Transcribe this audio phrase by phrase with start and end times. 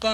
[0.00, 0.08] 各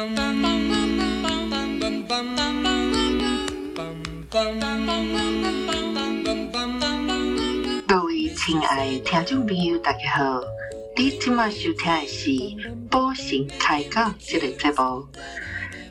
[8.02, 10.42] 位亲爱的听众朋友，大家好！
[10.96, 12.30] 你今晚收听的是
[12.90, 15.06] 《宝神开讲》这个节目，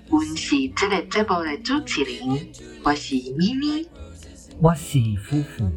[0.09, 2.49] 我是这个节目的主持人，
[2.83, 3.87] 我是咪咪，
[4.59, 5.71] 我是夫妇。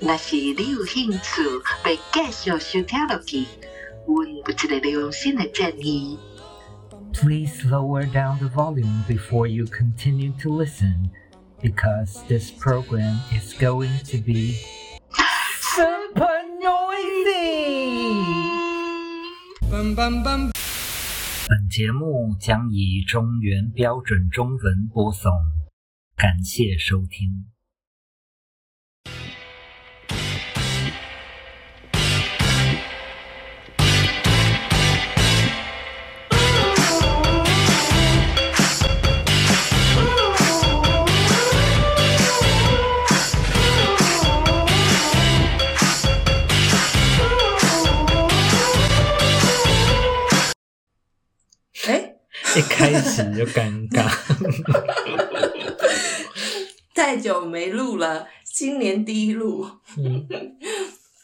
[0.00, 1.42] 若是你有兴趣
[1.84, 3.44] 要继续收听落去，
[4.06, 6.18] 阮有一个良心的建议。
[7.13, 11.09] Please lower down the volume before you continue to listen,
[11.61, 14.55] because this program is going to be
[15.59, 16.87] super noisy.
[21.49, 25.31] 本节目将以中原标准中文播送，
[26.15, 27.47] 感谢收听。
[52.56, 54.06] 一开始就尴尬，
[56.94, 60.26] 太久没录了，新年第一录，嗯，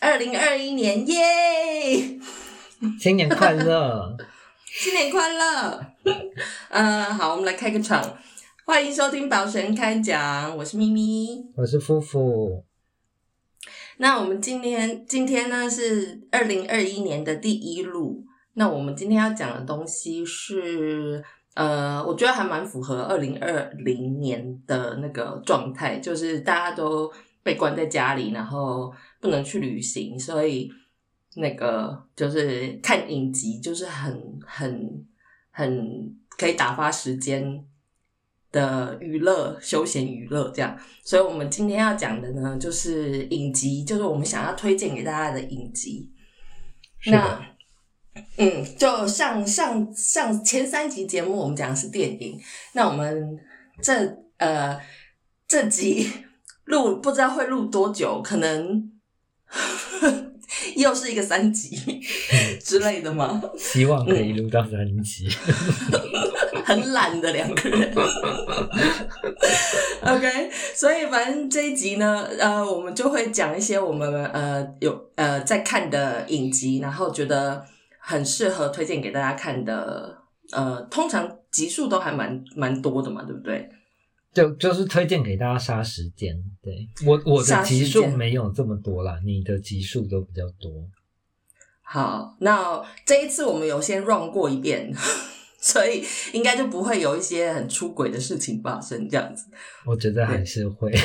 [0.01, 2.19] 二零二一年耶！
[2.99, 4.17] 新年快乐！
[4.65, 5.85] 新年快乐！
[6.71, 8.17] 嗯、好，我们来开个场，
[8.65, 11.45] 欢迎收听宝神开讲，我是咪咪。
[11.57, 12.65] 我是夫妇，
[13.99, 18.25] 那我们今天今天呢是二零二一年的第一录，
[18.59, 21.23] 那我们今天要讲的东西是，
[21.55, 27.09] 呃，我觉得还蛮符合二零二零年的那个状态，就是大家都
[27.45, 30.69] 被关在家里，然后不能去旅行，所以
[31.37, 35.07] 那个就是看影集，就是很很
[35.53, 37.65] 很可以打发时间
[38.51, 40.77] 的娱乐、休闲娱乐这样。
[41.05, 46.11] 所以我们今天要讲的呢，就是影集，就是我们想要推荐给大家的影集。
[47.07, 47.41] 那
[48.37, 52.39] 嗯，就上上上前三集节目，我们讲的是电影。
[52.73, 53.39] 那我们
[53.83, 53.93] 这
[54.39, 54.79] 呃
[55.47, 56.11] 这集
[56.65, 58.91] 录不知道会录多久，可能
[60.77, 62.01] 又是一个三集
[62.63, 63.43] 之类的吗？
[63.59, 65.29] 希望可以录到三集。
[66.65, 67.95] 很懒的两个人。
[70.03, 77.65] OK，所以反正这一集呢，呃，我们就会讲一些我们呃有呃在看的影集，然后觉得
[78.09, 80.17] 很适合推荐给大家看的。
[80.51, 83.69] 呃，通常集数都还蛮蛮多的嘛，对不对？
[84.33, 90.73] 就就是推荐给大家杀时间，对我我的集数间没有这么多啦，你的集数都比较多。
[91.83, 94.91] 好，那这一次我们有先 run 过一遍，
[95.61, 96.03] 所以
[96.33, 99.45] 应该就不会有一些很出轨的事情发生，这样子。
[99.85, 100.91] 我觉得还是会，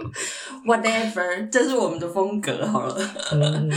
[0.64, 2.96] Whatever，这是我们的风格好了。
[3.32, 3.70] 嗯，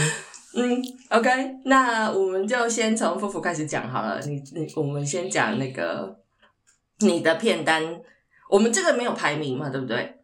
[0.56, 4.20] 嗯，OK，那我们就先从夫妇开始讲好了。
[4.26, 6.20] 你你，我们先讲那个
[7.00, 8.00] 你的片单。
[8.50, 10.14] 我们这个没有排名嘛，对不对？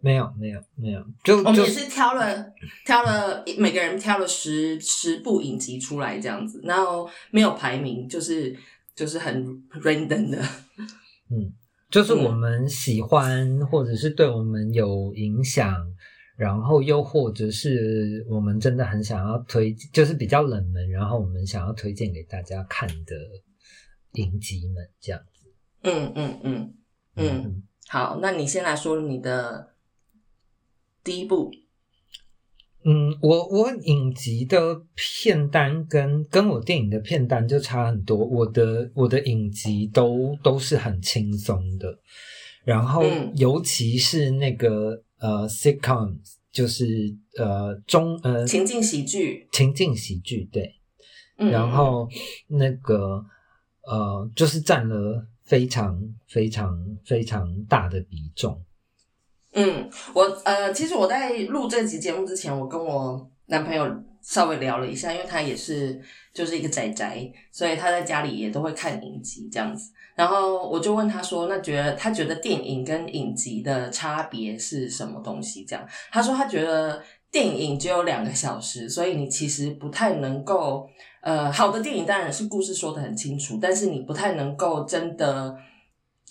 [0.00, 2.52] 没有没有没有，就就我们也是挑了
[2.84, 8.56] 挑了每个人挑了十十部影集出来这样子，然后没有排名，就是
[8.94, 9.44] 就是很
[9.82, 10.38] random 的。
[11.30, 11.52] 嗯，
[11.90, 15.74] 就是我们喜欢或者是对我们有影响，
[16.36, 23.16] 然后又或者是我们真的很想要推，就是比较冷门，然后我们想要推荐给大家看的
[24.12, 25.48] 影集们这样子。
[25.82, 26.74] 嗯嗯嗯
[27.16, 29.74] 嗯，好，那你先来说你的
[31.02, 31.50] 第一部。
[32.84, 38.16] 嗯，我我影集的片单跟跟我电影的片单就差很多。
[38.16, 41.98] 我的我的影集都都是很轻松的，
[42.64, 46.16] 然后嗯尤其是那个呃 sitcom，
[46.52, 46.86] 就是
[47.36, 50.76] 呃中呃情境喜剧，情境喜剧对，
[51.38, 51.50] 嗯。
[51.50, 52.08] 然后
[52.46, 53.24] 那个
[53.82, 58.62] 呃就是占了非常非常非常大的比重。
[59.52, 63.84] 嗯，我呃，其实我在录这集节目之前，我跟我男朋友
[64.26, 66.00] 稍微聊了一下，因为他也是
[66.34, 69.92] 就是一个宅宅，所以他在家里也都会看影集这样子。
[70.16, 77.00] 然后我就问他说：“那觉得他觉得电影跟影集的差别是什么东西？”这样，他说他觉得
[77.30, 80.88] 电影只有两个小时，所以你其实不太能够
[81.20, 85.56] 呃，好的电影当然是故事说的很清楚，但是你不太能够真的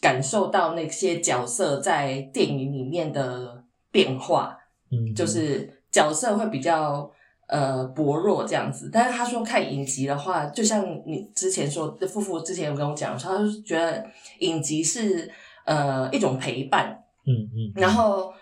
[0.01, 4.57] 感受到那些角色在电影里面的变化，
[4.91, 7.09] 嗯，就是角色会比较
[7.47, 8.89] 呃薄弱这样子。
[8.91, 14.05] 但是他说看影集的话，就像你之前说，夫妇之前有跟我讲说，他就觉得
[14.39, 15.31] 影集是
[15.65, 18.33] 呃一种陪伴，嗯嗯，然后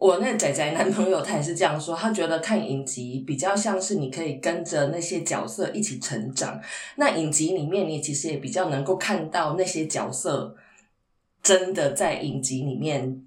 [0.00, 6.60] 我那仔仔男朋友他也是这样说，他觉得看影集比较像是你可以跟着那些角色一起成长。
[6.96, 10.56] 那影集里面，你其实也比较能够看到那些角色
[11.40, 13.24] 真的在影集里面，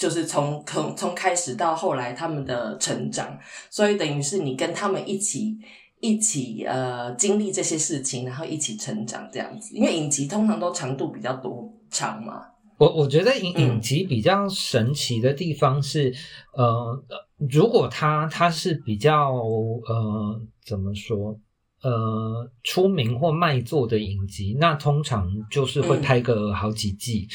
[0.00, 3.38] 就是从从从开始到后来他们的成长，
[3.68, 5.54] 所以等于是你跟他们一起
[6.00, 9.76] 一起呃经历这些事情，然后一起成长这样子。
[9.76, 12.40] 因为影集通常都长度比较多长嘛。
[12.78, 16.10] 我我觉得影嗯影集比较神奇的地方是，
[16.54, 17.04] 呃，
[17.50, 21.38] 如果它它是比较呃怎么说
[21.82, 27.28] 呃出名或卖座的影集，那通常就是会嗯拍个好几季。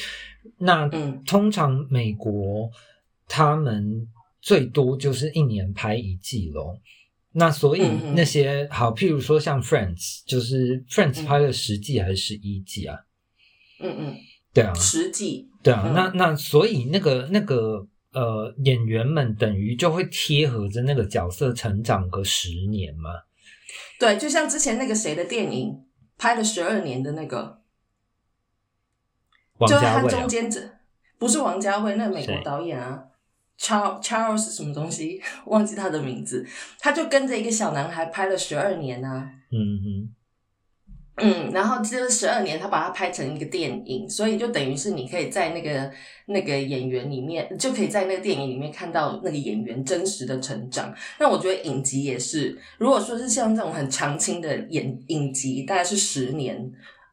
[0.58, 1.22] 那嗯。
[1.24, 2.70] 通常美国
[3.28, 4.06] 他们
[4.40, 6.78] 最多就是一年拍一季咯。
[7.32, 7.82] 那所以
[8.14, 11.24] 那些好，譬如说像 Friends，就是 Friends 嗯。
[11.24, 12.98] 拍了十季还是十一季啊？
[13.80, 14.16] 嗯嗯，
[14.54, 15.48] 对啊，十季。
[15.62, 15.92] 对啊，嗯。
[15.92, 23.10] 那那所以那个那个呃演员们等于就会贴合着那个角色成长个十年嘛。
[23.98, 25.74] 对，就像之前那个谁的电影
[26.16, 27.60] 拍了十二年的那个，
[29.58, 30.60] 王就是他中间这
[31.18, 32.42] 不是王家卫，那美国谁？
[32.44, 33.02] 导演啊
[33.58, 36.46] ，Charles Charles 什么东西， 忘记他的名字，
[36.78, 39.30] 他就跟着一个小男孩拍了十二年啊。
[39.50, 40.10] 嗯哼，
[41.18, 45.90] 嗯，然后这十二年，他把它拍成一个电影，所以就等于是你可以在那个
[46.26, 50.94] 那个演员里面，就可以在那个电影里面看到那个演员真实的成长。
[51.18, 56.70] 那我觉得影集也是，如果说是像这种很长青的演影集，大概是十年、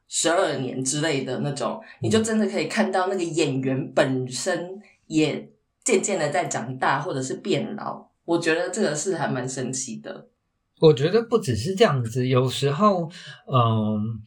[0.07, 5.49] 十二年之类的那种，你就真的可以看到那个演员本身也
[5.83, 8.07] 渐渐的在长大，或者是变老。
[8.25, 10.27] 我觉得这个是还蛮神奇的。
[10.79, 13.09] 我觉得不只是这样子，有时候，
[13.51, 14.21] 嗯。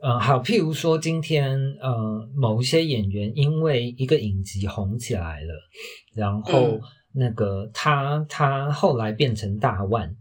[0.00, 5.54] 呃，好，譬如说今天，呃，某一些演员因为一个影集红起来了，
[6.12, 6.80] 然后嗯
[7.12, 10.14] 那个他他后来变成大腕，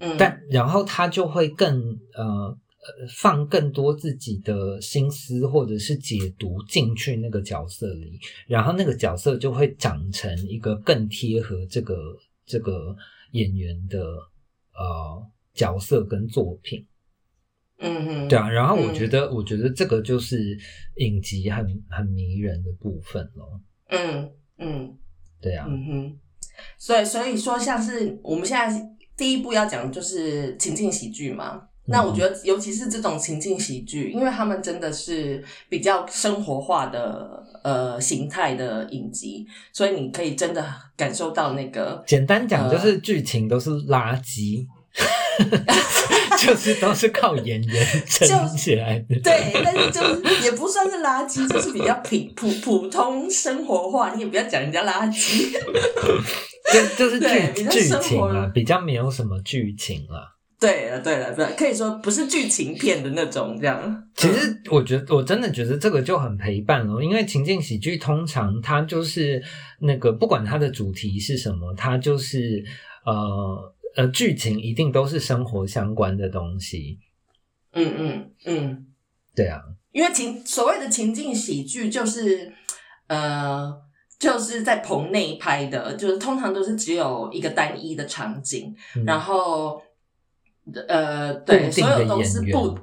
[0.00, 1.80] 嗯，但然后他就会更
[2.16, 11.94] 呃呃放更多自己的心思或者是解读进去那个角色里，然后那个角色就会长成一个更贴合这个
[12.44, 12.94] 这个
[13.32, 14.00] 演员的
[14.74, 16.86] 呃角色跟作品。
[17.78, 20.56] 嗯哼，对啊，然后我嗯觉得、我觉得这个就是
[20.96, 23.60] 影集很很迷人的部分咯。
[23.88, 24.98] 嗯嗯。
[25.40, 26.18] 对啊，嗯哼，
[26.78, 31.68] 所以所以说，像是我们现在第一步要讲的就是情境喜剧嘛。
[31.86, 40.64] 那我觉得，尤其是这种情境喜剧，因为他们真的是比较生活化的呃形态的影集，所以你可以真的
[40.96, 44.66] 感受到那个简单讲呃就是剧情都是垃圾。
[46.38, 55.50] 就是都是靠演员 撑起来的，对，但是就是也不算是垃圾，就是比较平普普通生活化，你也不要讲人家垃圾。
[56.72, 60.31] 就就是对比较剧剧生活情啊，比较没有什么剧情啦。
[60.62, 64.08] 对了对了，对，可以说不是剧情片的那种这样。
[64.14, 69.42] 其实我觉得我真的觉得这个就很陪伴了，因为情境喜剧通常它就是
[69.80, 72.64] 那个不管它的主题是什么，它就是
[73.04, 77.00] 呃呃剧情一定都是生活相关的东西。
[77.72, 78.86] 嗯嗯嗯。
[79.34, 79.60] 对啊，
[79.92, 82.52] 因为情所谓的情境喜剧就是，
[83.06, 83.72] 呃，
[84.18, 89.82] 就是在棚内拍的，就是通常都是只有一个单一的场景，嗯然后，
[90.86, 92.78] 呃，对，所有都是布，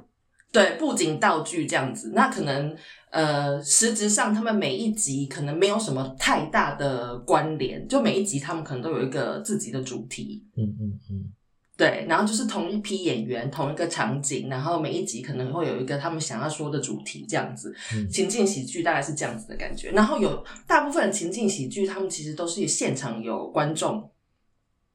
[0.52, 2.12] 对，布景道具这样子。
[2.14, 2.76] 那可能，
[3.10, 10.44] 呃，实质上他们每一集可能没有什么太大的关联，就每一集他们可能都有一个自己的主题。
[10.56, 11.32] 嗯嗯嗯，
[11.76, 17.74] 对，然后就是同一批演员，同一个场景，然后每一集可能会有一个他们想要说的主题，这样子。
[17.94, 19.90] 嗯情境喜剧大概是这样子的感觉。
[19.92, 24.10] 然后有大部分的情境喜剧，他们其实都是现场有观众。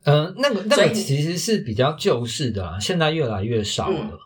[0.06, 4.20] 呃，那个那个其实是比较旧式的啦，现在越来越少了。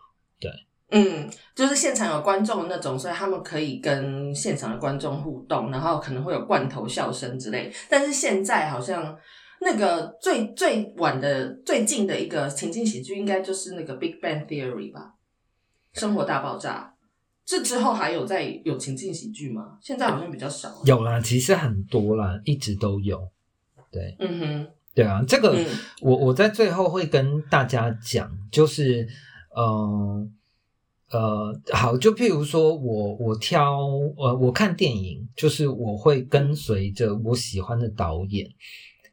[0.92, 7.72] 嗯，就是现场有观众的那种，所以他们可以跟现场的观众互动，然后可能会有罐头笑声之类。
[7.88, 9.16] 但是现在好像
[9.60, 15.14] 那个最最晚的最近的一个情境喜剧，应该就是那个《Big Bang Theory》吧，
[16.00, 16.92] 《生活大爆炸》。
[17.46, 19.78] 这之后还有在有情境喜剧吗？
[19.80, 20.82] 现在好像比较少。
[20.84, 23.28] 有啦，其实很多啦，一直都有。
[23.92, 25.66] 对嗯哼，对啊，这个、嗯。
[26.00, 29.08] 我我在最后会跟大家讲，就是
[29.54, 30.28] 呃
[31.10, 33.78] 呃，好，就譬如说我我挑
[34.16, 38.48] 呃我看电影，就是我会跟随着我喜欢的导演，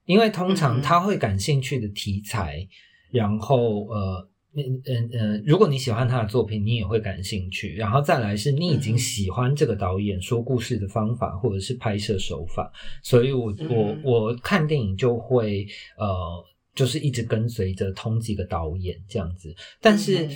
[0.05, 2.67] 因为通常他会感兴趣的题材，
[3.11, 4.29] 然后呃。
[4.57, 7.75] 嗯嗯嗯，如果你喜欢他的作品，你也会感兴趣。
[7.75, 12.71] 然后再来是你已经喜欢这个导演说故事的方法，或者是拍摄手法，
[13.03, 19.55] 所以我我嗯我看电影就会呃，就是一直跟随着同几个导演这样子。
[19.79, 20.27] 但是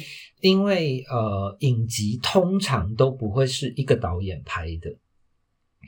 [0.41, 4.89] 因为呃，影集通常都不会是一个导演拍的，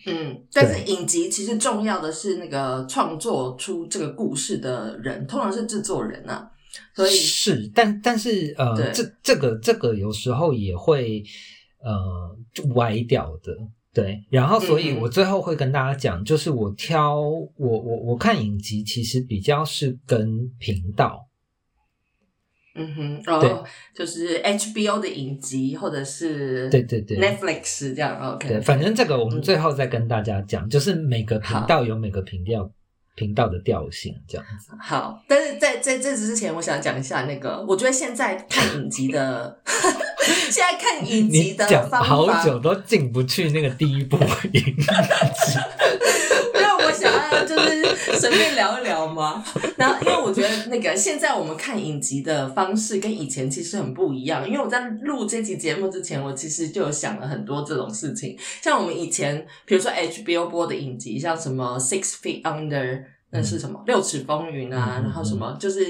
[0.05, 6.51] 嗯，但是影集其实重要的是那个创作出这个故事的人，通常是制作人啊，
[6.96, 11.24] 所以是，但但是呃，这这个这个有时候也会
[11.84, 12.36] 呃
[12.75, 13.56] 歪掉的，
[13.94, 14.24] 对。
[14.30, 21.27] 然后，所以我最后会跟大家讲，就是我挑我我我看影集，其实比较是跟频道，
[22.75, 23.63] 嗯哼，对哦，
[23.94, 27.20] 就是 HBO 的影集或者是对对对。
[27.20, 29.42] Netflix 这样，OK，对，反正这个我们嗯。
[29.42, 32.72] 最后再跟大家讲，就是每个频道有每个频调
[33.15, 34.72] 频道的调性，这样子。
[34.82, 39.60] 好，但是在在这之前，我想讲一下那个，我觉得现在看影集的，
[40.50, 44.86] 现在看影集的方法，好久都进不去那个第一部影集。
[46.85, 49.43] 我想要就是随便聊一聊嘛。
[49.77, 54.47] 然后，因为我觉得那个现在我们看影集的方式跟以前其实很不一样。
[54.47, 58.37] 因为我在录这期节目之前，我其实就有想了很多这种事情。
[58.61, 62.99] 像我们以前，比如说 HBO 播的影集，像什么《Six Feet Under》。
[63.35, 63.81] 那是什么？
[63.87, 65.57] 六尺风云啊，然后什么？
[65.59, 65.83] 就是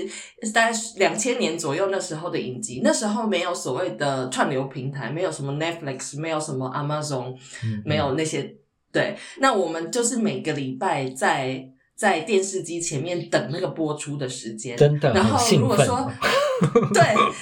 [0.54, 7.36] 大概两千年左右那时候的影集，那时候没有所谓的串流平台，没有什么 Netflix，没有什么 Amazon，
[7.66, 8.56] 嗯没有那些
[8.94, 16.10] 对，那我们就是每个礼拜在在电视机前面等那个播出的时间，真的然后如果说
[16.94, 17.02] 对，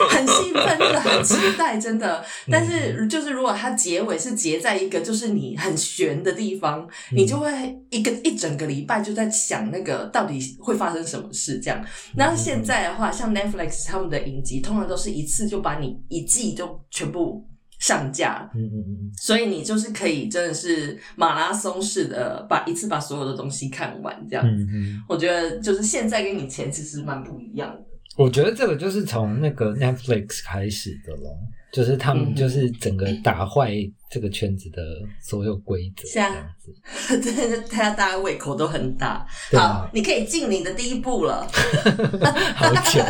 [0.09, 2.23] 很兴奋，真的很期待，真的。
[2.49, 7.49] 但嗯是就是如果它结尾是结在一个就是你很悬的地方，你就会
[7.89, 11.85] 一个一整个礼拜就在想那个到底会发生什么事这样。
[12.15, 17.45] 然后现在的话，像 Netflix 他们的影集，通常都是一次就把你一季就全部
[17.81, 18.49] 上架。
[18.55, 24.47] 嗯嗯嗯所以你就是可以真的是马拉松式的把一次把所有的东西看完，这样。
[24.47, 27.81] 嗯嗯，我觉得就是现在跟以前其实蛮不一样的。
[28.15, 31.35] 我觉得这个就是从那个 Netflix 开始的咯，
[31.71, 33.73] 就是他们嗯就是整个打坏
[34.11, 34.81] 这个圈子的
[35.21, 36.75] 所有规则，这样子。
[37.71, 39.25] 大家大家胃口都很大。
[39.53, 41.47] 啊好，你可以进你的第一步了。
[42.55, 43.01] 好久，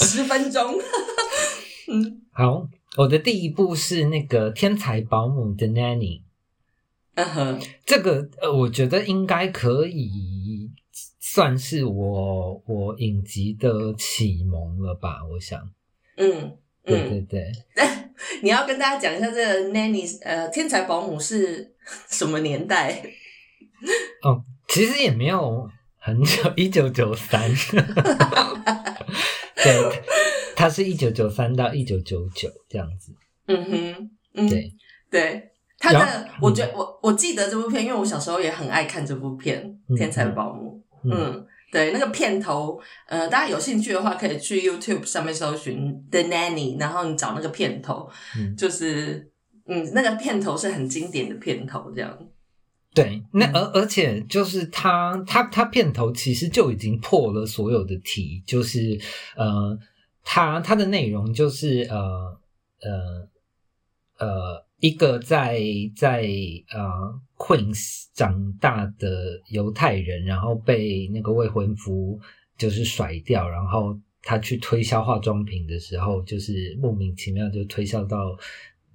[0.00, 0.74] 十分钟。
[1.92, 6.22] 嗯好，我的第一步是那个天才保姆的 Nanny，
[7.14, 10.70] 嗯哼，这个呃，我觉得应该可以
[11.18, 15.60] 算是我我影集的启蒙了吧，我想。
[16.16, 17.88] 嗯对对，对对，
[18.42, 21.74] 你要跟大家讲一下这个 nanny 呃天才保姆是
[22.08, 23.02] 什么年代？
[24.22, 25.68] 哦，其实也没有
[25.98, 27.50] 很久， 一九九三。
[29.62, 30.02] 对，
[30.56, 33.12] 它是一九九三到一九九九这样子。
[33.46, 34.72] 嗯哼，嗯，对，
[35.10, 40.82] 对，他然的我觉得我我记得这部片，因为我小时候也很爱看这部片嗯《天才保姆》。
[41.10, 48.56] 嗯嗯，对，那个片头，呃，大家有兴趣的话，可以去 YouTube 上面搜寻 The Nanny，然后你找那个片头，嗯。
[48.56, 49.30] 就是
[49.66, 52.18] 嗯，那个片头是很经典的片头，这样。
[52.92, 53.52] 对，那嗯。
[53.54, 58.98] 而而且就是它它它片头其实就已经破了所有的题，就是
[59.36, 59.78] 呃，
[60.24, 62.40] 它它的内容就是呃
[62.80, 63.28] 呃
[64.18, 65.60] 呃一个在
[65.94, 66.22] 在
[66.72, 72.18] 呃 Queens 长大的犹太人，然后被那个未婚夫
[72.56, 78.36] 就是甩掉，然后他去推销化妆品的时候，就是莫名其妙就推销到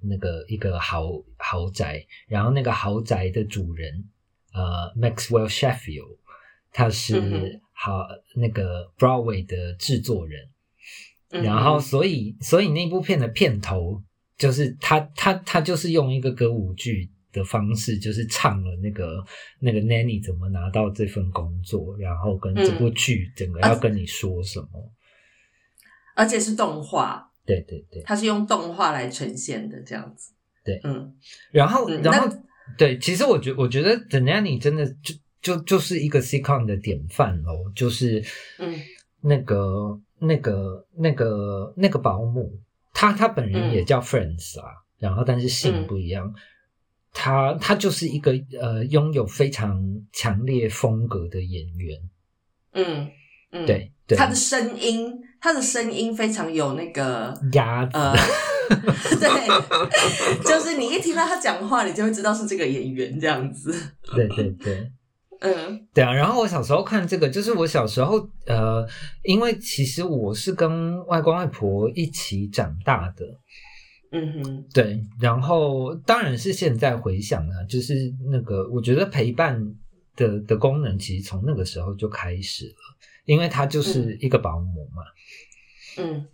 [0.00, 4.04] 那个一个豪豪宅，然后那个豪宅的主人
[4.52, 6.18] 呃 Maxwell Sheffield，
[6.72, 10.48] 他嗯是哼好那个 Broadway 的制作人，
[11.30, 14.02] 嗯然后所以所以那部片的片头
[14.36, 19.24] 就是他他他就是用一个歌舞剧的方式，就是唱了那个
[19.60, 24.92] 那个 Nanny 怎么拿到这份工作，然后跟这部剧整个要跟你说什么。
[26.14, 30.32] 而且是动画，对对对，它是用动画来呈现的，这样子。
[30.64, 31.14] 对嗯
[31.52, 32.42] 然后嗯然后那
[32.76, 38.24] 对，其实我觉我觉得 The Nanny 真的就就就是一个 sitcom 的典范哦，就是
[38.58, 38.74] 嗯
[39.20, 42.58] 那个那个那个那个保姆，
[42.96, 45.86] 他他本人也叫 Friends 啊，然后但是姓嗯。
[45.86, 46.34] 不一样。
[47.18, 51.98] 他他就是一个呃拥有非常强烈风格的演员，
[52.72, 53.10] 嗯
[53.52, 58.12] 嗯，，对对，他的声音，他的声音非常有那个鸭子，呃，
[59.18, 63.74] 对， 就是你一听到他讲话，你就会知道是这个演员这样子。
[64.14, 64.92] 对对对，
[65.40, 65.86] 嗯。
[65.94, 68.86] 对啊，然后我小时候看这个，就是我小时候呃，
[69.22, 73.26] 因为其实我是跟外公外婆一起长大的，
[74.12, 77.94] 嗯哼，对，然后当然是现在回想啊，就是
[78.30, 79.74] 那个我觉得陪伴
[80.14, 85.02] 的的功能其实从那个时候就开始了，因为他就是一个保姆嘛，
[85.98, 86.26] 嗯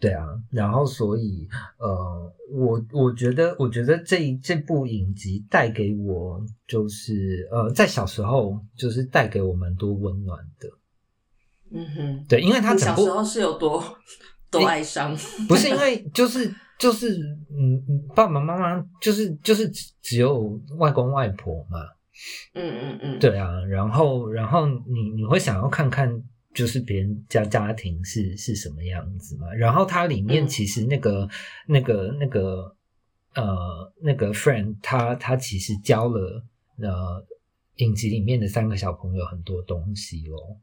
[0.00, 1.48] 对啊，然后所以
[1.78, 10.68] 呃，我我觉得我觉得这这部影集带给我就是呃，在小时候就是带给我蛮多温暖的，
[11.70, 12.24] 嗯哼。
[12.28, 13.82] 对，因为他小时候是有多
[14.50, 15.16] 多哀伤？
[15.48, 17.16] 不是因为就是就是
[17.50, 21.78] 嗯嗯，爸爸妈妈就是就是只只有外公外婆嘛，
[22.54, 26.22] 嗯嗯嗯，对啊，然后然后你你会想要看看
[26.54, 31.28] 就是别人家家庭是是什么样子嘛，然后它里面嗯其实那个、
[31.66, 32.76] 那个那个
[33.34, 36.42] 呃那个 friend 他他其实教了
[36.78, 37.26] 呃
[37.76, 40.60] 影集里面的三个小朋友很多东西咯。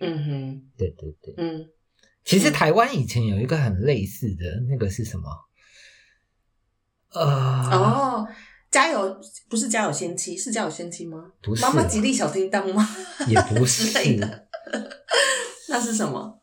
[0.00, 1.68] 嗯哼，对对对，嗯
[2.24, 5.28] 其实嗯台湾以前有一个很类似的那个是什么？
[7.12, 7.24] 呃，
[7.72, 8.28] 哦，
[8.70, 11.32] 家有不是家有仙妻，是家有仙妻吗？
[11.42, 12.86] 不是妈妈啦吉利小叮当吗？
[13.26, 14.47] 也不 之类是，的。
[15.68, 16.40] 那是什么？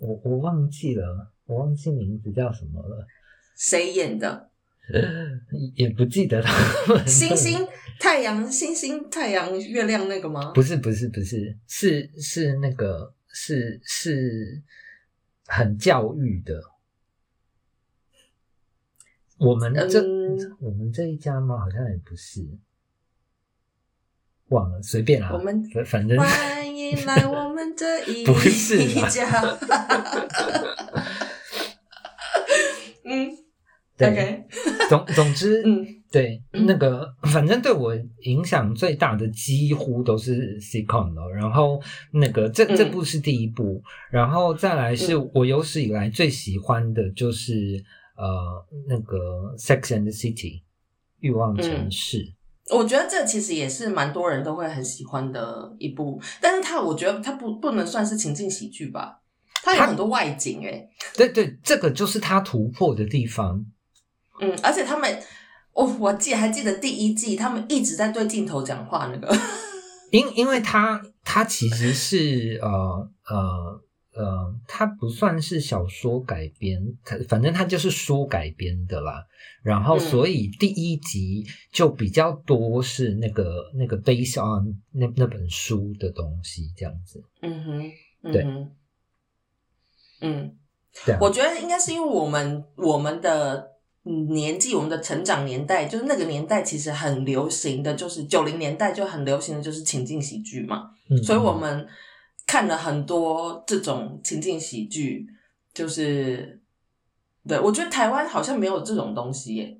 [0.00, 3.06] 我我忘记了，我忘记名字叫什么了。
[3.56, 4.50] 谁演的？
[5.76, 6.52] 也不记得他
[6.94, 7.66] 们 星星、
[7.98, 10.52] 太阳、星星、太阳、月亮那个吗？
[10.52, 14.62] 不是不是不是是是那个是是
[15.46, 16.60] 很教育的。
[19.38, 21.58] 我们这、嗯我们这一家吗？
[21.58, 22.40] 好像也不是，
[24.48, 25.30] 忘了，随便啦。
[25.32, 28.78] 我们反反正欢迎来我们这 一不是。
[33.06, 33.30] 嗯
[33.96, 34.44] 对，OK，
[34.88, 41.30] 总总之， 嗯对，嗯那个反正对我影响最大的几乎都是 sitcom 了。
[41.30, 41.80] 然后
[42.12, 47.84] 那个这嗯这部是第一部，然后再来是我有史以来最喜欢的就是
[48.16, 50.62] 呃那个 Sex and the City
[51.20, 52.32] 欲望城市。
[52.70, 59.20] 我觉得这其实也是蛮多人都会很喜欢的一部，但是它我觉得它不不能算是情境喜剧吧，
[59.62, 63.64] 它有很多外景诶、对对，这个就是他突破的地方。
[64.40, 65.22] 嗯，而且他们，
[65.74, 69.36] 哦，我记还记得第一季他们一直在对镜头讲话那个，
[70.10, 72.68] 因因为他他其实是呃
[73.28, 73.80] 呃
[74.14, 79.26] 呃，它不算是小说改编，它反正它就是书改编的啦。
[79.62, 87.22] 然后嗯所以第一集就比较多是那个那个 based on 那那本书的东西这样子。
[87.40, 88.70] 嗯哼，嗯对哼，
[90.20, 90.56] 嗯，
[91.20, 93.70] 我觉得应该是因为我们我们的
[94.04, 101.86] 嗯年纪，我们的成长年代，就是那个年代其实很流行的就是九零年代就很流行的就是情境喜剧嘛，嗯，所以我们
[102.46, 105.26] 看了很多这种情境喜剧，
[105.72, 106.60] 就是
[107.48, 109.78] 对我觉得台湾好像没有这种东西耶，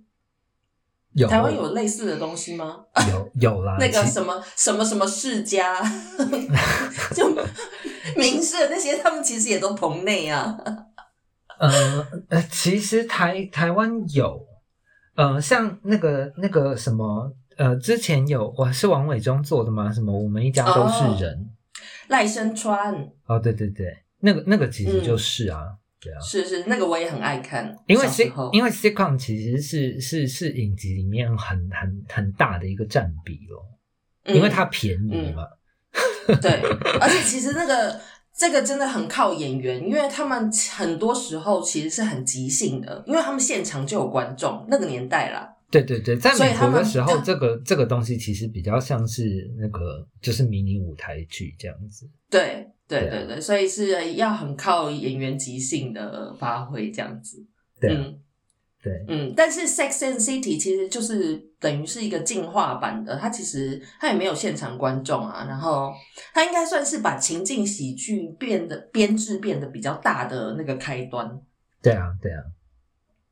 [1.12, 2.84] 有台湾有类似的东西吗？
[3.10, 5.80] 有有啦， 那个什么什么什么世家，
[7.14, 7.28] 就
[8.16, 10.58] 名士的那些，他们其实也都棚内啊。
[11.58, 14.44] 呃呃，其实台台湾有，
[15.14, 19.92] 呃，像那个那个什么，呃，之前有，我是王伟忠做的吗？
[19.92, 21.50] 什么我们一家都是人。
[22.08, 22.94] 赖声川。
[23.26, 25.04] 哦，对对对，那个那个其实嗯。
[25.04, 25.64] 就是啊，
[26.00, 28.50] 对啊，是是那个我也很爱看，因为小时 sit 候。
[28.52, 33.64] 因为 sitcom 其实是是是影集里面很很很大的一个占比咯，
[34.32, 35.44] 因为它便宜嘛。
[36.28, 36.40] 嗯。
[36.40, 36.52] 对，
[37.00, 38.00] 而且其实那个
[38.36, 45.53] 这个真的很靠演员，因为他们很多时候其实是很即兴的，因为他们现场就有观众，那个年代啦。
[45.82, 52.08] 对对对，在美国的时候，他这个这个东西其实比较像是那个就是迷你舞台剧这样子。
[52.30, 57.44] 对对对啊对对，所以是要很靠演员即兴的发挥这样子。
[57.80, 58.20] 对啊、嗯
[58.82, 65.90] 对，嗯，但是 Sex and City 其实就是等于是一个进化版的，它其实它也没有现场观众啊，然后
[66.34, 71.26] 它应该算是把情境喜剧变得编制变得比较大的那个开端。
[71.82, 72.42] 对啊，对啊。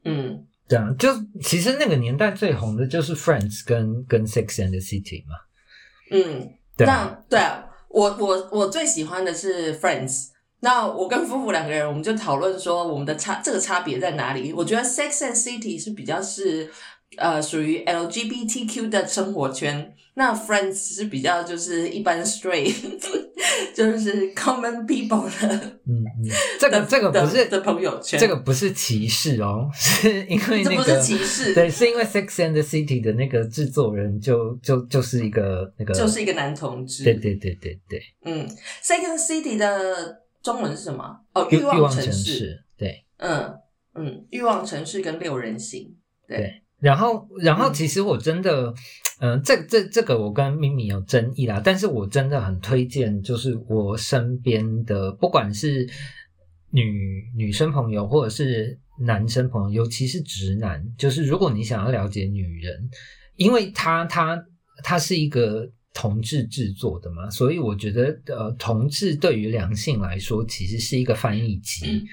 [0.04, 1.08] 嗯，对啊，就
[1.42, 5.36] 其实那个年代最红的就是 Friends 跟跟 Sex and the City 嘛。
[6.10, 10.28] 嗯，对啊，那对啊，我我我最喜欢的是 Friends。
[10.60, 14.52] 那我跟夫妇两个人，我们就讨论说我们的差这个差别在哪里？
[14.52, 16.70] 我觉得 Sex and City 是比较是
[17.18, 22.74] 呃属于 LGBTQ 的生活圈，那 Friends 是比较就是一般 straight
[23.74, 26.28] 就是 common people 的，嗯嗯，
[26.60, 38.46] 这个这个不是的朋友圈，这个不是歧视哦，是因为那个不是歧视，对，是因为 Sex and the City 的那个制作人就就就是一个那个，就是一个男同志，对对对对对，嗯
[38.82, 41.20] ，Sex and the City 的中文是什么？
[41.32, 43.54] 哦，欲望城市，对，嗯
[43.94, 45.96] 嗯，欲望城市跟六人行，
[46.28, 46.61] 对。
[46.82, 48.74] 然后，然后，其实我真的，
[49.20, 51.62] 嗯，这这这个我跟咪咪有争议啦。
[51.64, 55.88] 但是我真的很推荐，就是我身边的，不管是
[56.72, 62.90] 女女生朋友，或者是男生朋友，尤其是直男，就是如果你想要了解女人，
[63.36, 64.44] 因为他他
[64.82, 72.04] 他是一个同志制作的嘛，所以我觉得，呃，同志对于良性来说，其实是一个翻译机。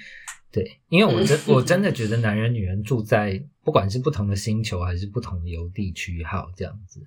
[0.51, 7.01] 对，因为我真 我真的觉得男人女人住在不管是不同的星球还是不同的邮地区号这样子，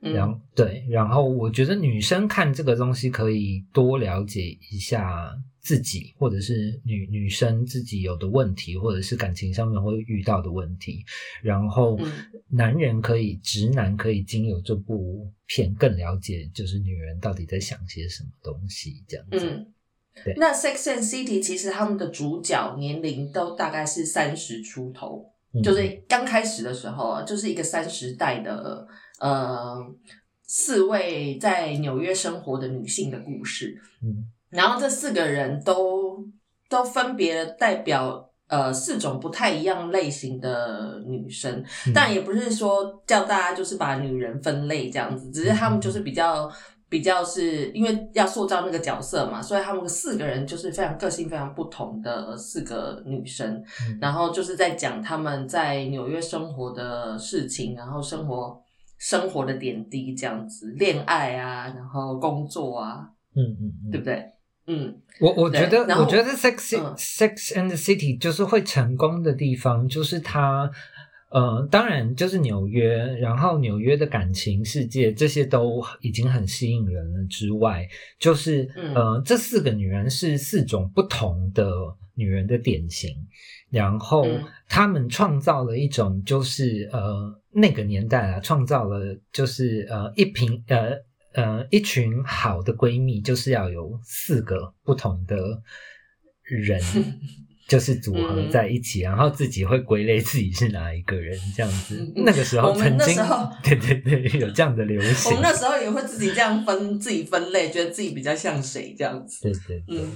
[0.00, 11.04] 然后对，然后我觉得女生看这个东西可以多了解一下自己，或者是女女生自己有的问题，或者是感情上面会遇到的问题，
[11.42, 11.98] 然后
[12.48, 19.66] 男人可以直男可以经由这部片更了解，就是女人到底在想些什么东西这样子。
[20.36, 25.24] 那《Sex and City》其实他们的主角年龄都大概是三十出头，
[25.62, 28.86] 就是刚开始的时候啊，就是一个三十代的
[29.20, 29.76] 呃
[30.44, 33.78] 四位在纽约生活的女性的故事。
[34.02, 36.24] 嗯，然后这四个人都
[36.68, 46.50] 都分别代表呃四种不太一样类型的女生，但也不是说叫大家就是把女人分类这样子，只是他们就是比较。
[46.88, 53.60] 比较是因为要塑造那个角色嘛，所以他们四个人就是非常个性非常不同的四个女生，
[54.00, 58.62] 然后就是在讲他们在纽约生活的事情，然后生活
[58.98, 64.24] 生活的点滴这样子，恋爱啊，然后工作啊，嗯嗯，对不对？
[64.68, 70.70] 嗯，我我觉得我觉得 Sex Sex and City 就是会成功的地方，就是它。
[71.28, 77.24] 呃，当然就是纽约，然后纽约的感情世界这些都已经很吸引人了。
[77.28, 77.86] 之外，
[78.18, 81.68] 就是呃，这四个女人是四种不同的
[82.14, 83.10] 女人的典型，
[83.70, 84.24] 然后
[84.68, 90.92] 她们创造了一种，就是呃那个年代啊，创造了就是呃一瓶呃
[91.34, 95.36] 呃一群好的闺蜜，就是要有四个不同的
[96.44, 96.80] 人。
[97.68, 102.12] 就是组合在一起，然后自己会归类自己是哪一个人这样子。
[102.16, 103.16] 那个时候曾经，
[103.62, 105.32] 对对对，有这样的流行。
[105.32, 109.42] 我们那时候也会自己这样分，自己分类，觉得自己比较像谁这样子。
[109.42, 110.12] 对对，嗯，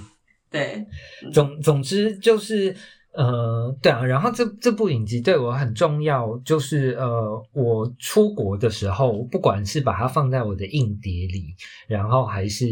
[0.49, 0.85] 对。
[1.31, 2.75] 总总之就是。
[3.13, 11.53] 呃，对啊，然后这这部影集对我很重要，就是呃，我出国的时候，不管是把它放在我的硬碟里，
[11.87, 12.65] 然后还是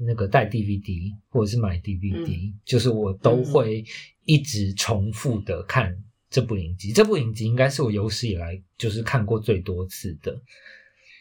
[0.00, 3.84] 那个带 DVD 或者是买 DVD，就是我都会
[4.24, 5.96] 一直重复的看
[6.28, 6.92] 这部影集。
[6.92, 10.36] 这部影集应该是我有史以来就是看过最多次的。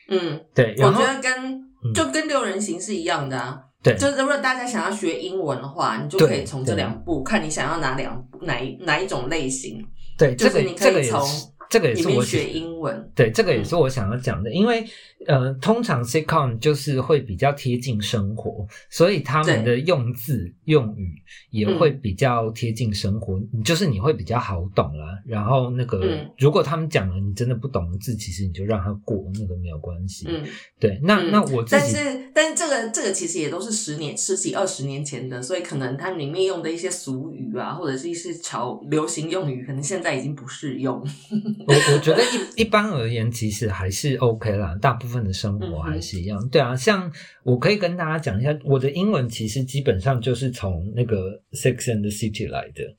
[0.07, 3.61] 嗯，对，我觉得跟就跟六人行是一样的啊。
[3.85, 9.85] 对，就是如果大家想要学英文的话，你就可以从这两部看你想要哪两哪一哪一种类型。
[10.17, 11.21] 对，就是你可以从。
[11.69, 14.51] 这个也是我学英文，对，这个也是我想要讲的。
[14.51, 14.85] 因为
[15.27, 21.15] 呃，通常 sitcom 就是会比较贴近生活，所以他们的用字用语
[21.49, 25.19] 也会比较贴近生活，就是你会比较好懂啦。
[25.25, 30.27] 然后那个，如果他们讲了你真的不懂的字，其实你就让他过，那个没有关系。
[30.29, 30.43] 嗯，
[30.79, 30.99] 对。
[31.03, 41.03] 那那我自己，但是但是这个这个其实也都是十年、十几、二十年前的，所以可能它里面用的一些俗语啊，或者是一些潮流行用语，可能现在已经不适用。
[41.67, 44.75] 我我觉得一 一般而言，其实还是 OK 啦。
[44.81, 46.49] 大部分的生活还是一样。
[46.49, 47.11] 对啊，像
[47.43, 52.95] 我可以跟大家讲一下，我的英文其实基本上就是从那个 Sex and the City 来的。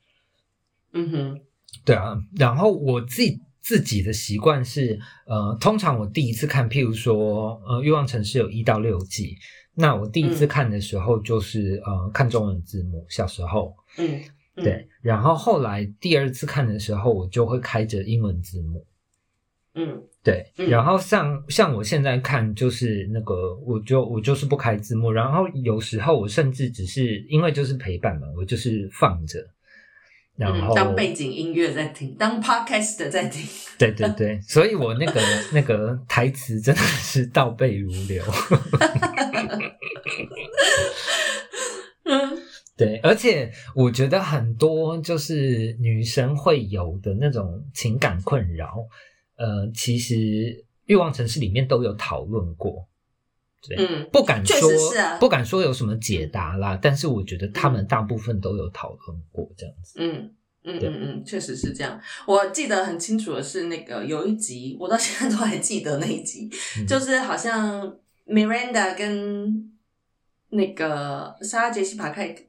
[0.92, 1.40] 嗯哼，
[1.84, 2.16] 对啊。
[2.36, 9.36] 然后我自己自己的习惯是，呃，通常我第一次看，譬如说，呃，欲望城市有一到六季，
[9.74, 13.04] 那我第一次看的时候就是呃看中文字幕。
[13.08, 14.20] 小时候，嗯。
[14.56, 18.86] 对，然后后来第二次看的时候，我就会开着英文字幕。
[19.74, 29.46] 嗯，对，然后像像我现在看，就是那个，我就我就是不开字幕，然后有时候我甚至只是因为就是陪伴嘛，我就是放着，
[30.34, 33.46] 然后当背景音乐在听，当 podcast 在听。
[33.76, 35.20] 对对对，所以我那个
[35.52, 38.24] 那个台词真的是倒背如流。
[42.04, 42.38] 嗯。
[42.76, 48.86] 对，而且我觉得很多就是女生会有的那种情感困扰，
[49.36, 50.14] 呃，其实
[50.84, 52.86] 《欲望城市》里面都有讨论过，
[53.66, 59.94] 对，嗯不敢确说是啊不敢说有什么解答啦，但是我觉得他们大部分都有讨论过这样子。
[59.98, 60.30] 嗯
[60.64, 61.98] 嗯嗯嗯，确实是这样。
[62.26, 69.72] 我记得很清楚的是，那个有一集，我到现在都还记得那一集，嗯就是好像 Miranda 跟
[70.50, 72.42] 那个莎拉杰西卡派克，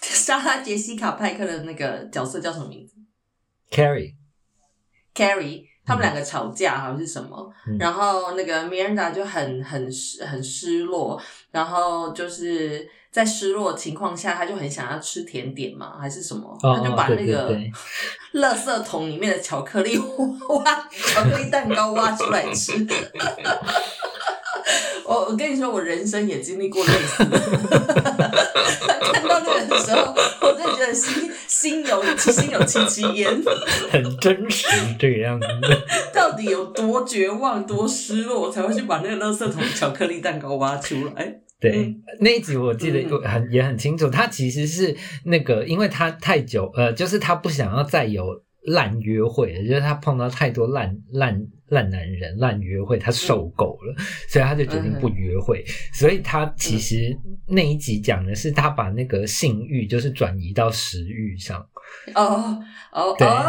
[0.08, 2.94] 莎拉杰西卡派克的那个角色叫什么名字
[3.70, 5.66] Carrie，？Carrie。
[5.82, 17.52] 他们两个吵架好像是什么，嗯然后那个 Miranda 就很很失很失落，然后就是在失落的情况下，他就很想要吃甜点嘛，还是什么，哦他就把那个
[18.34, 22.72] 垃圾桶里面的巧克力挖 巧克力蛋糕挖出来吃。
[25.10, 27.36] 我我跟你说，我人生也经历过类似的。
[29.12, 33.28] 看到那个的时候，我真的觉得心心有心有戚戚焉。
[33.90, 34.68] 很真实
[35.00, 35.48] 这个样子。
[36.14, 41.40] 到底有多绝望、多失落，才会去把那个垃圾桶巧克力蛋糕挖出来？
[41.58, 48.24] 对，嗯那一集我记得很也很清楚，他其实是那个，因为他太久，呃，就是他不想要再有
[48.62, 53.94] 烂约会了，就是他碰到太多烂烂烂男人、烂约会，他受够了，
[54.28, 55.64] 所以他就决定不约会。
[55.92, 61.66] 所以他其实那一集讲的是他把那个性欲就是转移到食欲上，
[62.14, 63.46] 哦哦对哦，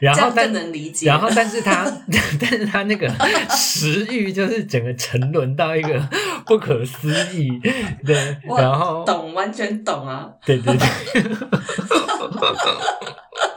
[0.00, 1.06] 然后但能理解。
[1.06, 1.84] 然后，但是他，
[2.40, 3.08] 但是他那个
[3.50, 6.08] 食欲就是整个沉沦到一个
[6.46, 7.50] 不可思议，
[8.04, 8.14] 对，
[8.56, 10.30] 然后懂，完全懂啊。
[10.44, 10.88] 对对对，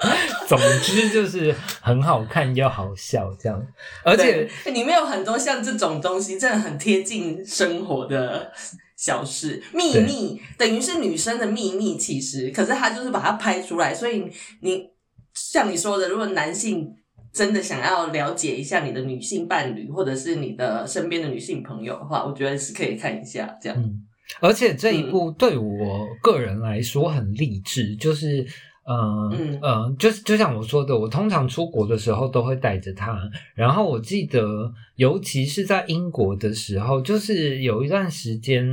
[0.47, 3.67] 总之就是很好看又好笑这样，
[4.03, 8.51] 而且里面有很多像这种东西，真的很贴近生活的
[8.97, 11.97] 小事、秘密，等于是女生的秘密。
[11.97, 14.25] 其实，可是他就是把它拍出来，所以
[14.61, 14.89] 你
[15.35, 16.91] 像你说的，如果男性
[17.31, 23.77] 真的想要了解一下你的女性伴侣，或者是你的身边的女性朋友的话，我觉得是可以看一下这样。
[23.79, 24.01] 嗯，
[24.41, 28.47] 而且这一部对我个人来说很励志，就是。
[28.83, 33.29] 嗯嗯嗯，就是就像我说的，我通常出国的时候都会带着它。
[33.53, 38.65] 然后我记得，尤其是在英国的时候，就是有一段时间，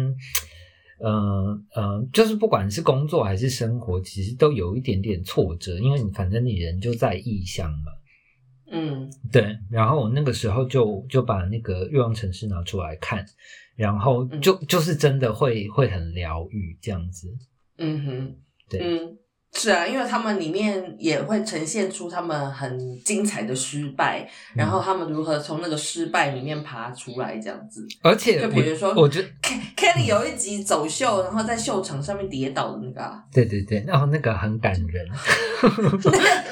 [1.04, 7.92] 嗯嗯，就是不管是工作还是生活，其实都有一点点挫折，因为你反正你人就在异乡嘛。
[8.70, 13.24] 嗯对，然后我那个时候就就把那个《欲望城市》拿出来看，
[13.76, 17.28] 然后就、就是真的会会很疗愈这样子。
[17.78, 18.36] 嗯哼，
[18.68, 19.16] 对嗯，
[19.54, 27.86] 是啊，因为他们里面也会呈现出他们很精彩的失败，然后他们如何从那个失败里面爬出来，这样子。
[28.02, 29.28] 而且就比如说我我觉得
[29.76, 35.08] Kelly 有一集走秀，然后在秀场上面跌倒的那个、啊，对对对，然后那个很感人。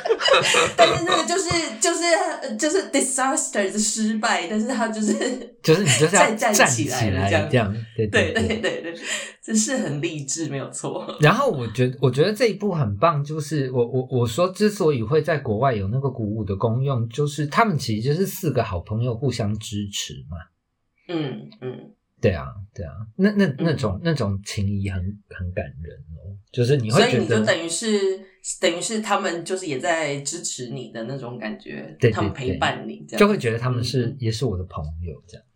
[0.76, 1.48] 但是那个就是
[1.80, 5.12] 就是就是 disaster 的失败，但是他就是
[5.62, 8.94] 就是你就是要站站起来这样这样，对对对对对对，
[9.42, 11.06] 这是很励志，没有错。
[11.20, 20.36] 然后我觉得，我觉得这一部很棒，就是我我我说之所以会在国外有那个鼓舞的功用，就是他们其实就是四个好朋友互相支持嘛。
[21.08, 28.20] 嗯嗯，对啊，对啊，那那那种、那种情谊很很感人哦，就是你会所以觉得，你就等于是
[28.60, 34.16] 等于是他们就是也在支持你的那种感觉，对对他们陪伴你，这样就会觉得他们嗯是、嗯。
[34.18, 35.46] 也是我的朋友这样。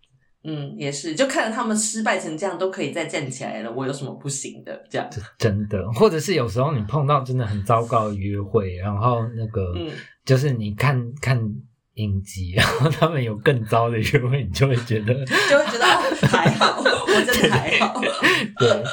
[0.43, 4.83] 嗯，也是，就看着他们失败成这样都可以再站起来了，我有什么不行的？
[4.89, 5.07] 这样，
[5.39, 9.91] 真的，或者是有时候你碰到真的很糟糕的约会，然后那个、嗯。
[10.25, 11.39] 就是你看看
[12.01, 15.15] 影集，然后他们有更糟的约会，你就会觉得
[15.49, 18.01] 就会觉得哦还好，我真的还好。
[18.59, 18.85] 对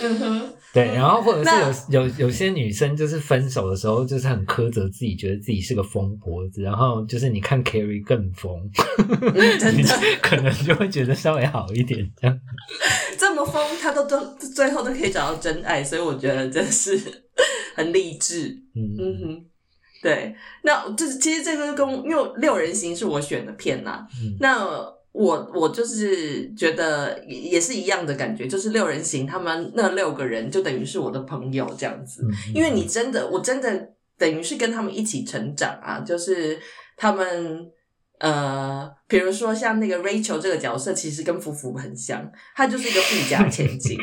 [0.00, 8.68] 嗯哼，对，然后或者是有有有些女生就是分手的时候就是很苛责自己，觉得自己是个疯婆子，然后就是你看 Carrie 更疯，
[9.20, 12.36] 嗯，真你的 可能就会觉得稍微好一点这样。
[13.16, 14.20] 这么疯，他都都
[14.54, 16.98] 最后都可以找到真爱，所以我觉得真是
[17.76, 18.48] 很励志。
[18.74, 19.44] 嗯嗯哼，
[20.02, 24.36] 对，那就是其实这个跟因为六人行是我选的片呐、嗯。
[24.40, 24.66] 那
[25.12, 36.58] 我我就是觉得也也是一样的感觉，就是六人行他们那六个人就等于是我的朋友这样子，嗯因为你真的我真的等于是跟他们一起成长啊，就是
[36.96, 37.70] 他们。
[38.22, 43.98] 呃，比如说像那个 Rachel 这个角色，其实跟福福很像，她就是一个富家千金，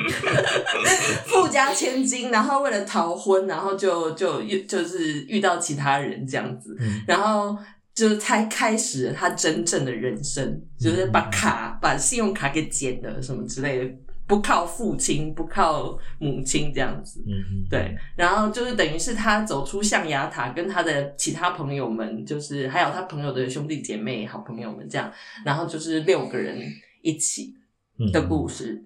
[1.25, 7.01] 富家千金，然后为了逃婚，然后就就遇就是遇到其他人这样子，嗯。
[7.07, 7.57] 然后
[7.95, 13.85] 就是才开始了他真正的人生，就是把卡把信用卡给剪了什么之类的，
[14.29, 17.25] 不靠父亲，不靠母亲这样子。
[17.67, 25.11] 对，然后就是等于是他走出象牙塔，跟他的其他朋友们，就是还有他朋友的兄弟姐妹、好朋友们这样，
[25.43, 26.61] 然后就是六个人
[27.01, 27.55] 一起，
[27.97, 28.85] 嗯的故事。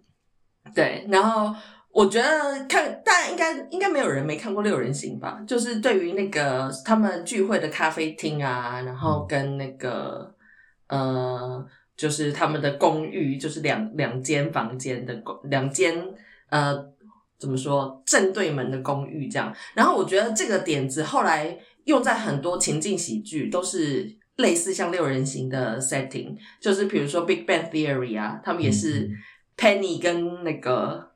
[0.73, 1.53] 对，然后
[1.91, 5.43] 我觉得看大家应该应该没有人没看过六人行吧？
[5.45, 10.34] 就是对于那个他们聚会的咖啡厅啊，然后跟那个、
[10.88, 16.03] 呃，就是他们的公寓，就是两两间房间的公两间
[16.49, 16.75] 呃
[17.38, 19.53] 怎么说正对门的公寓这样。
[19.75, 24.17] 然后我觉得这个点子后来用在很多情境喜剧都是。
[24.38, 29.12] 类似像六人行的 setting，就是比如说《Big Bang Theory》啊，他们也是嗯
[29.56, 31.12] Penny 跟那个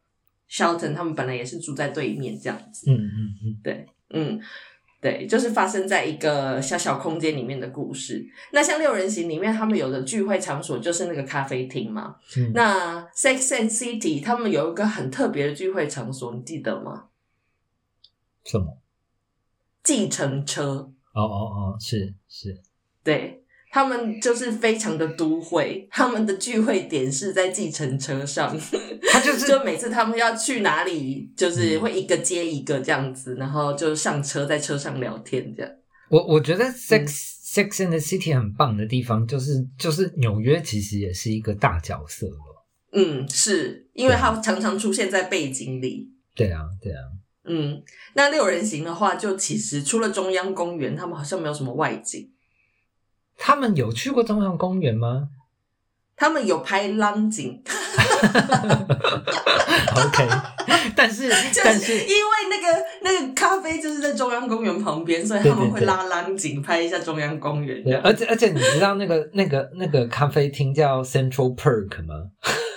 [0.47, 4.39] Shelton 他们本来也是住在对面这样子，嗯嗯嗯，对嗯，
[4.99, 8.25] 对，就是发生在一个小小空间里面的故事。
[8.51, 12.15] 那像六人行里面，他们有的聚会场所就是那个咖啡厅嘛。
[12.35, 17.09] 嗯那 Sex and City 他们有一个很特别的聚会场所，你记得吗？
[18.43, 18.79] 什么？
[19.83, 22.59] 计程车，哦哦哦，是是，
[23.03, 23.43] 对。
[23.69, 28.57] 他们就是非常的都会，他们的聚会点是在计程车上，
[29.11, 35.71] 他就是就每次他们要去哪里，就是嗯会一个接一个这样子，然后就上车，在车上聊天这样。
[36.09, 37.05] 我我觉得嗯 Sex、
[37.43, 42.65] Sex and the City 很棒的地方，就是就是纽约其实也是一个大角色了。
[42.93, 46.09] 嗯，是因为它常常出现在背景里。
[46.33, 47.01] 对啊，对啊，
[47.43, 52.31] 嗯，那六人行的话，就其实除了中央公园，他们好像没有什么外景。
[53.37, 55.29] 他们有去过中央公园吗
[56.15, 57.61] 他们有拍浪景？
[59.95, 60.27] OK，
[60.95, 67.83] 但是就但是是因为那个那个咖啡就是在中央公园旁边，所以他们会拉浪景拍一下中央公园。
[67.83, 72.31] 对，而且而且你知道那个那个那个咖啡厅叫 Central Park 吗？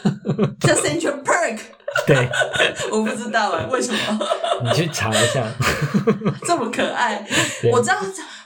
[0.60, 1.58] 叫 Central Park，
[2.06, 2.28] 对，
[2.90, 3.98] 我不知道哎，为什么
[4.62, 5.44] 你去查一下。
[6.44, 7.26] 这么可爱？
[7.72, 7.96] 我知道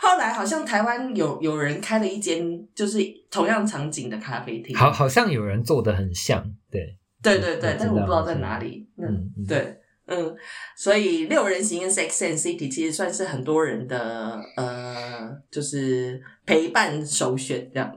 [0.00, 2.42] 后来好像台湾有有人开了一间
[2.74, 2.98] 就是
[3.30, 8.88] 同样场景的咖啡厅，好，好像有人做的很像，对，对对对，但是我不知道在哪里。
[8.96, 9.76] 嗯，嗯，嗯，对，
[10.06, 10.36] 嗯，
[10.76, 17.92] 所以六人行跟 Sex and City 其实算是很多人的呃，就是陪伴首选这样。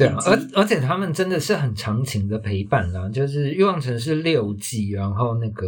[0.00, 5.66] 对啊，而而且他们真的是很长情的陪伴啦，就是《欲望城市》六季，然后那个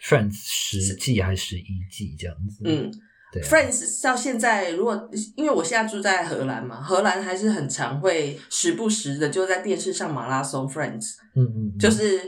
[0.00, 2.90] Friends 十季还是十一季这样子，嗯
[3.32, 11.78] 对啊、，Friends 到现在，如果因为我现在住在荷兰嘛，荷兰还是很常会时不时的就在电视上马拉松 Friends，嗯嗯，嗯。
[11.78, 12.20] 就是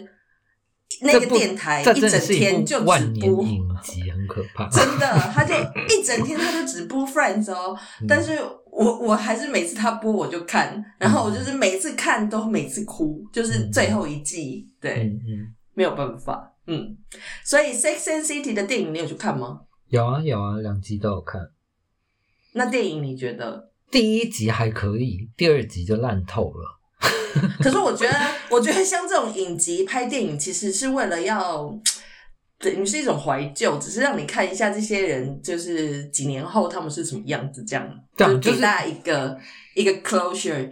[1.02, 3.44] 那个电台一整天就只播。
[3.44, 4.66] 影集，很可怕。
[4.70, 5.54] 真的，他就
[5.94, 8.06] 一整天他就只播 Friends 哦， 嗯。
[8.08, 8.38] 但是
[8.76, 16.96] 我我还是每次他播我就看，然后我就是每次看都每次哭，就是最后一季，对，嗯嗯，没有办法，嗯，
[17.44, 19.60] 所以 Sex and City 的电影你有去看吗？
[19.88, 21.50] 有啊有啊，两集都有看。
[22.54, 23.70] 那电影你觉得？
[23.92, 26.80] 第一集还可以，第二集就烂透了。
[27.60, 28.18] 可是我觉得，
[28.50, 31.78] 我觉得像这种影集拍电影，其实是为了要。
[32.64, 39.38] 等于是一种怀旧，只是让你看一下这些人，就是几年后他们是什么样子，这样，对啊就就是给大家一个
[39.74, 40.70] 一个 closure，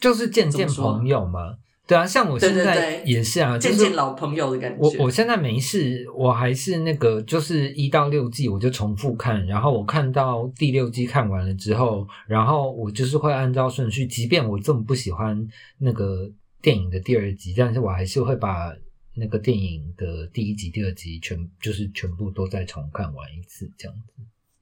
[0.00, 1.54] 就是见见朋友嘛，
[1.86, 4.78] 对啊，像我现在也是啊，就见见老朋友的感觉。
[4.80, 15.46] 我我现在没事，我还是那个，就是一到六季我就重复看，然后我看到第六季看完了之后，然后我就是会按照顺序，即便我这么不喜欢
[15.78, 16.30] 那个
[16.62, 18.72] 电影的第二集，但是我还是会把
[19.16, 24.02] 那个电影的第一集、第二集全就是全部都再重看完一次，这样子。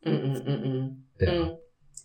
[0.05, 1.57] 嗯嗯嗯嗯，对啊嗯，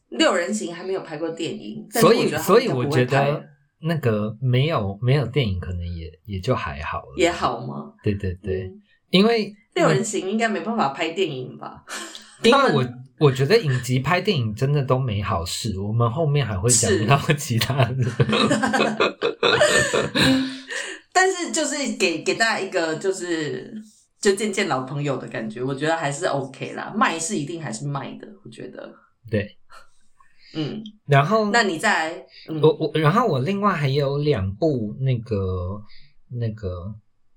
[0.09, 3.43] 六人行还没有拍过电影，所以所以我觉得
[3.81, 7.93] 那个没有没有电影可能也也就还好了，也好吗？
[8.03, 11.83] 对对对，嗯因为六人行应该没办法拍电影吧？
[12.43, 12.85] 因为 我
[13.19, 17.95] 我觉得影集拍电影真的都没好事，我们后面还会是讲到其他的。
[21.17, 23.73] 但是就是给给大家一个就是
[24.21, 26.93] 就见见老朋友的感觉，我觉得还是 OK 啦。
[26.95, 28.93] 卖是一定还是卖的，我觉得，
[29.27, 29.57] 对，
[30.53, 32.13] 嗯，然后那你再
[32.47, 35.81] 嗯我我然后我另外还有两部那个
[36.29, 36.93] 那个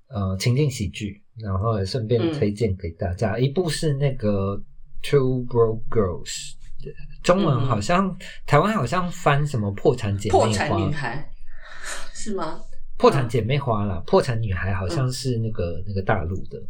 [0.09, 4.62] 呃情景喜剧，然后也顺便嗯推荐给大家，一部是那个
[5.03, 6.53] Two Broke Girls。
[7.23, 8.14] 中文嗯好像、
[8.47, 11.31] 台湾好像翻什么破产姐妹花，破产女孩
[12.14, 12.61] 是吗？
[13.01, 16.63] 破产姐妹花啦，破产女孩好像是那个、那个大陆的，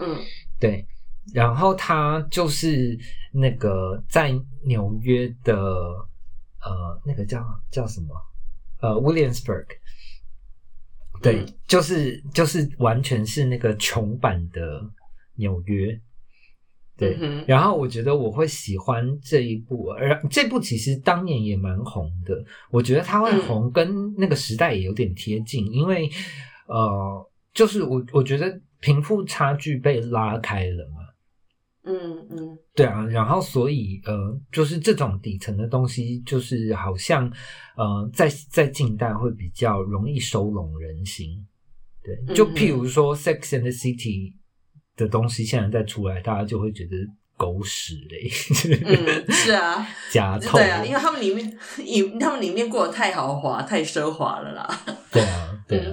[0.00, 0.18] 嗯。
[0.58, 0.86] 对，
[1.34, 2.98] 然后她就是
[3.32, 4.34] 那个在
[4.64, 8.14] 纽约的呃，那个叫叫什么？
[8.80, 9.66] 呃，Williamsburg，
[11.20, 11.54] 对，嗯。
[11.68, 14.82] 就是就是完全是那个穷版的
[15.34, 16.00] 纽约。
[16.96, 22.34] 对，嗯然后我觉得我会喜欢这一部，而这部其实当年也蛮红的。
[22.70, 26.10] 我觉得它会嗯红，跟那个时代也有点贴近，因为
[26.66, 31.02] 呃，就是我我觉得贫富差距被拉开了嘛。
[31.88, 37.30] 嗯嗯，对啊，然后所以呃，就是这种底层的东西，就是好像
[37.76, 41.46] 呃，在在近代会比较容易收拢人心。
[42.02, 44.32] 对，就譬如说《Sex and the City》
[44.96, 46.96] 的东西，现在再出来，大家就会觉得
[47.36, 48.28] 狗屎嘞。
[48.84, 50.58] 嗯，是啊， 假透。
[50.58, 54.80] 对啊，因为他们里面， 以他们里面过得太豪华、太奢华了啦。
[55.10, 55.92] 对啊，对啊，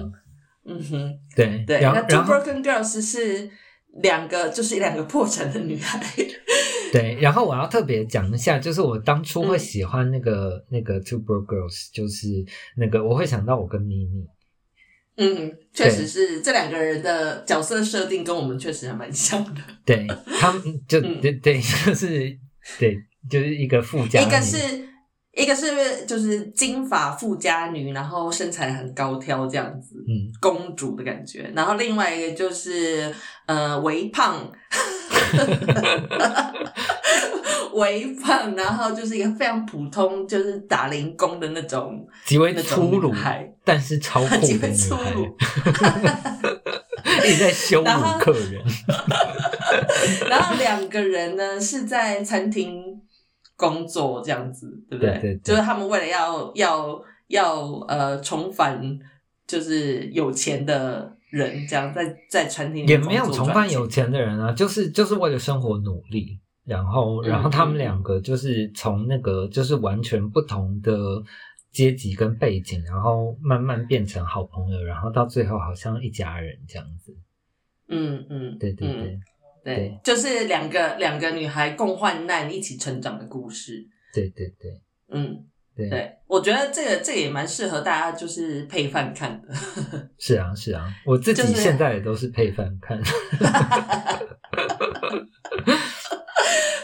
[0.64, 1.80] 嗯哼，对对。
[1.80, 3.50] 那《Two Broken Girls》是。
[4.02, 6.02] 两个就是两个破产的女孩，
[6.92, 7.16] 对。
[7.20, 12.26] 然后我要特别讲一下，就是我当初会喜欢那个那个 Two Broke Girls，就是
[12.76, 14.26] 那个我会想到我跟咪咪。
[15.16, 19.60] 嗯，确实是这两个人的角色设定跟我们确实还蛮像的。
[19.84, 20.06] 对
[20.38, 22.36] 他们 就对对，就是
[22.78, 22.98] 对，
[23.30, 24.84] 就是一个富家，一个是。
[25.36, 31.50] 一个是就是金发富家女，然后身材很高挑这样子，嗯，公主的感觉。
[31.56, 33.12] 然后另外一个就是
[33.46, 34.48] 呃微胖，
[37.74, 43.12] 微胖，然后就是一个非常普通，就是打零工的那种，极为粗鲁，
[43.64, 44.68] 但是超酷的女孩，
[47.26, 48.62] 一直在羞辱客人。
[50.30, 52.82] 然后两个人呢是在餐厅。
[53.56, 55.12] 工作这样子，对不对？
[55.44, 58.98] 就是他们为了要要要呃重返，
[59.46, 71.22] 就是有钱的人，这样在在餐厅也没有重返有钱的人啊，就是就是为了生活努力，然后然后他们两个就是从那个就是完全不同的
[71.72, 77.16] 阶级跟背景，然后慢慢变成好朋友，然后到最后好像一家人这样子。
[77.88, 79.18] 嗯嗯，对对对。
[79.64, 83.82] 对，就是两个两个女孩共患难、一起成长的故事。
[84.12, 84.70] 对对对，
[85.08, 85.42] 嗯，
[85.76, 89.48] 对，对我觉得这个这个也蛮适合大家就是配饭看的。
[90.18, 93.00] 是啊是啊，我自己现在也都是配饭看。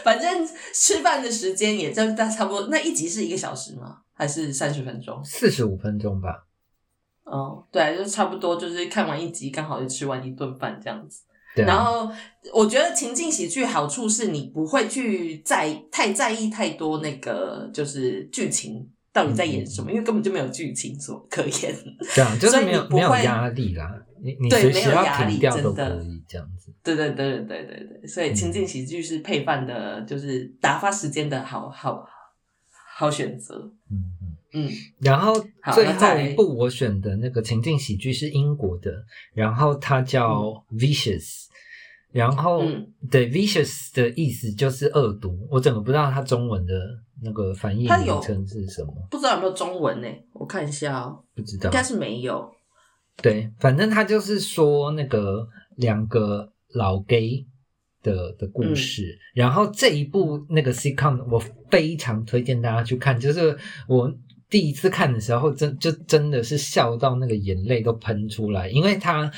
[0.03, 3.99] 反正吃饭的时间也就大差不多，那一集是一个小时吗？
[4.13, 5.23] 还是三十分钟？
[5.23, 6.47] 四十五分钟吧。
[7.23, 11.21] 哦，对，就差不多，就是看完一集，刚好就吃完一顿饭这样子。
[11.55, 12.09] 然后
[12.53, 21.75] 我觉得情境喜剧好处是你不会去在太在意太多那个就是剧情到底在演什么，因为根本就没有剧情所可言。
[22.13, 23.91] 这样 就是没有没有压力啦，
[24.23, 26.73] 你你随时要停掉都可以这样子。
[26.83, 32.03] 对对对对对对对，所以情境喜剧是配饭的，就是打发时间的好好
[33.01, 33.55] 好选择。
[33.89, 34.69] 嗯嗯嗯。
[34.99, 35.33] 然后
[35.73, 41.47] 最后一部我选的那个情境喜剧是英国的，然后它叫 Vicious。
[42.13, 42.61] 然后，
[43.09, 45.47] 对，vicious 的意思就是恶毒。
[45.49, 46.73] 我整个不知道它中文的
[47.23, 50.07] 那个翻译名称是什么，不知道有没有中文呢？
[50.33, 52.53] 我看一下哦，不知道，应该是没有。
[53.15, 55.47] 对，反正他就是说那个
[55.77, 57.45] 两个老 gay
[58.01, 59.17] 的的故事。
[59.33, 61.39] 然后这一部那个 sitcom 我
[61.69, 64.13] 非常推荐大家去看，就是我。
[64.51, 69.31] 第一次看的时候，真就真的是笑到那个眼泪都喷出来，因为他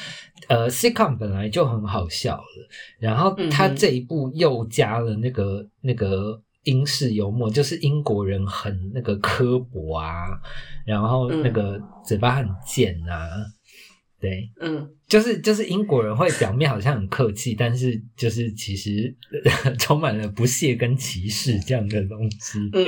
[0.48, 10.26] 呃，sitcom 本来就很好笑了，然后他这一部又加了那个那个英式幽默，就是英国人很那个刻薄啊，
[10.84, 13.30] 然后那个嘴巴很贱啊。
[14.24, 19.14] 对，嗯，就是就是英国人会表面好像很客气，但是就是其实
[19.78, 22.58] 充满了不屑跟歧视这样的东西。
[22.72, 22.86] 嗯，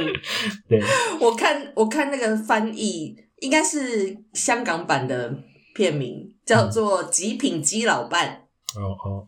[0.69, 0.81] 对，
[1.19, 5.37] 我看我看那个翻译应该是香港版的
[5.73, 8.47] 片名，叫做《极品基老伴》。
[8.79, 9.27] 哦哦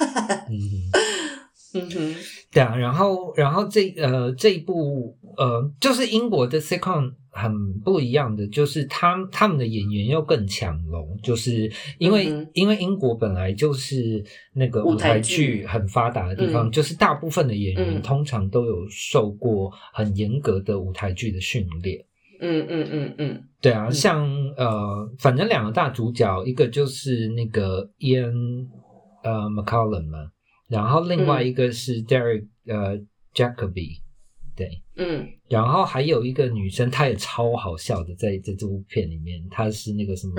[0.48, 0.88] 嗯
[1.74, 2.14] 嗯哼，
[2.50, 7.12] 对啊，然后然后这呃这一部呃就是英国的 sitcom。
[7.34, 14.24] 很不一样的，就是他他们的演员又更强龙，就是因为因为英国本来就是
[14.54, 15.66] 那个舞台剧。
[15.66, 22.04] 很发达的地方，就是大部分的演员通常都有受过很严格的舞台剧的训练。
[22.40, 24.24] 嗯嗯嗯嗯，对啊，像
[24.56, 28.68] 呃，反正两个大主角，一个就是那个 Ian
[29.24, 30.30] 呃 McCallum 嘛，
[30.68, 32.98] 然后另外一个是 Derek 呃
[33.34, 34.03] Jacoby。
[34.56, 40.34] 对，嗯，然后还有一个女生，她也超好笑的，在在这部片里面，她是那个什么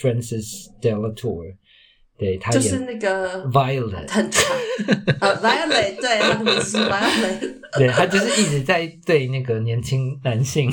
[0.00, 1.54] Francis Delatour，
[2.18, 4.56] 对，她就是那个 Violet，很长，
[5.20, 10.70] 呃，Violet，对，她的名字是 Violet， 对，她就是一直在对那个年轻男性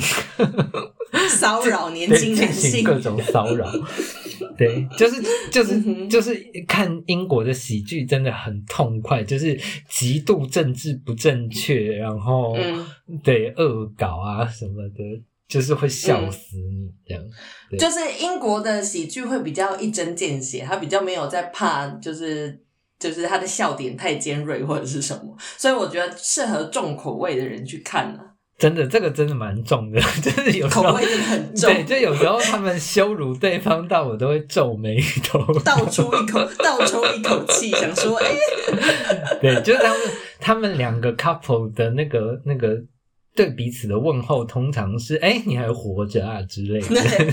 [1.28, 3.70] 骚扰年轻男性，各种骚扰。
[4.56, 6.34] 对，就是就是就是
[6.66, 9.58] 看英国的喜剧真的很痛快，就是
[9.88, 12.56] 极度政治不正确，然后
[13.22, 17.22] 对恶搞啊什么的，就是会笑死你这样。
[17.70, 22.60] 对就是英国的喜剧会比较一针见血，他比较没有在怕，就是
[22.98, 28.31] 就是他的笑点太尖锐或者是什么，所以我觉得适合重口味的人去看啊，
[28.62, 35.40] 真的，这个真的蛮重的，真 的有时候口味真的很重，对，就有时候他们羞辱对方到我都会皱眉头。
[35.64, 38.30] 倒出一口 倒抽一口气，想说，哎、
[39.40, 40.00] 对，就是他们
[40.38, 42.80] 他们两个 couple 的那个那个
[43.34, 46.86] 对彼此的问候，通常是“哎、你还活着啊”之类的。
[46.86, 47.02] 对，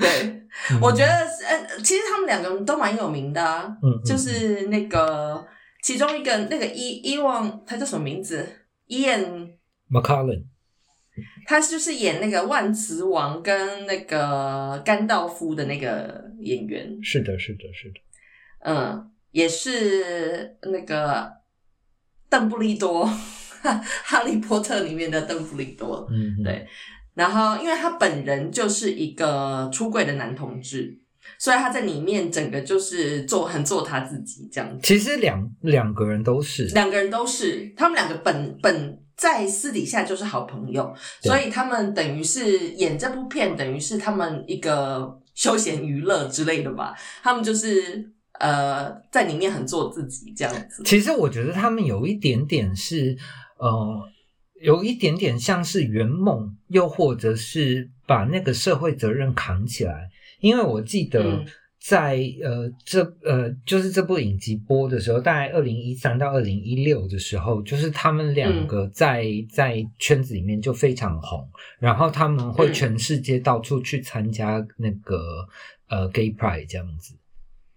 [0.00, 0.40] 对，
[0.80, 5.44] 我觉得是，呃，其实他们两个都蛮有名的、啊，嗯，嗯就是那个
[5.82, 8.48] 其中一个那个伊伊旺，他叫什么名字？
[8.90, 9.56] 伊恩
[9.88, 10.46] ，McCullen，
[11.46, 18.00] 他就是演那个万磁王跟那个甘道夫的那个演员，是的，是的，是的。
[18.64, 21.30] 嗯，也是那个
[22.28, 23.06] 邓布利多，
[24.02, 26.42] 哈利波特里面的邓布利多，嗯，嗯。
[26.42, 26.66] 对。
[27.14, 30.99] 然后，因为他本人就是一个出柜的男同志，
[31.40, 34.86] 所以他在里面整个就是做很做他自己这样子。
[34.86, 46.94] 其实两两个人都是，两个人都是，他们两个本本在私底下就是好朋友，所以他们等于是演这部片，等于是他们一个休闲娱乐之类的吧。
[47.22, 50.82] 他们就是呃在里面很做自己这样子。
[50.84, 53.16] 其实我觉得他们有一点点是，
[53.58, 53.98] 呃，
[54.60, 60.10] 有一点点像是圆梦，又或者是把那个社会责任扛起来。
[60.40, 61.46] 因为我记得嗯。
[61.82, 72.72] 在、呃这呃就是这部影集播的时候，大概二零一三到二零一六的时候，就是他们两个在、在圈子里面就非常红，然后他们会嗯。
[72.74, 75.48] 全世界到处去参加那个
[75.88, 77.14] 呃 Gay Pride 这样子。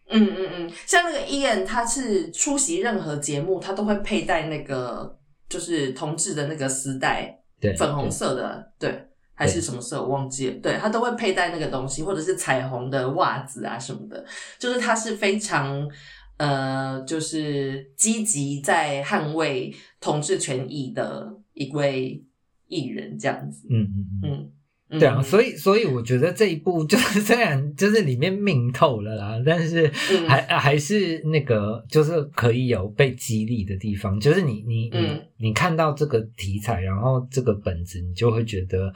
[0.10, 9.02] 嗯嗯嗯，像那个 Ian，，他是出席任何节目，他都会佩戴那个就是同志的那个丝带，对，粉红色的，对，
[9.36, 14.26] 还是什么色我忘记了，对他都会佩戴那个东西，或者是彩虹的袜子啊什么的，
[14.60, 15.90] 就是他是非常
[16.38, 22.24] 呃，就是积极在捍卫同志权益的一位
[22.68, 24.32] 艺人，这样子，嗯嗯嗯。
[24.32, 24.52] 嗯。
[24.94, 38.94] 嗯对啊，所以以所以我觉得这一部就是 虽然就是里面命透了啦，但是嗯还、还是那个就是可以有被激励的地方，就是你你你、嗯你看到这个题材，然后这个本子，你就会觉得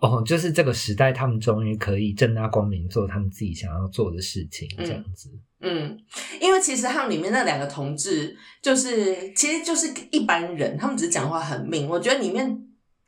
[0.00, 5.30] 哦，就是这个时代他们终于可以正大光明做他们自己想要做的事情，嗯这样子。
[5.60, 5.98] 嗯，
[6.42, 11.88] 因为其实他们里面那两个同志，就是其实就是一般人，他们只是讲话很命。
[11.88, 12.46] 我觉得里面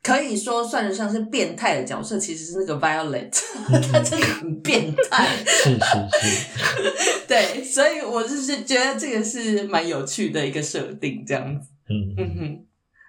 [0.02, 3.30] 可以说算得上是变态的角色，其实是那个 Violet，
[3.92, 5.28] 他真的很变态。
[5.46, 11.68] 是是是， 对，所以我就是觉得这个是蛮有趣的一个设定，这样子。
[11.88, 12.66] 嗯嗯哼，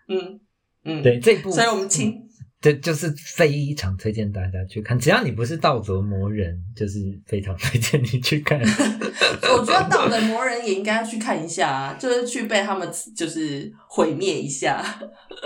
[0.10, 0.40] 嗯
[0.84, 2.28] 嗯，对，这一部，所以我们请
[2.62, 8.62] 这就是非常推荐大家去看，只要你不是道德魔人，就是非常推荐你去看。
[9.52, 14.86] 我觉得道德魔人也应该要去看一下啊，就是去被他们就是毁灭一下。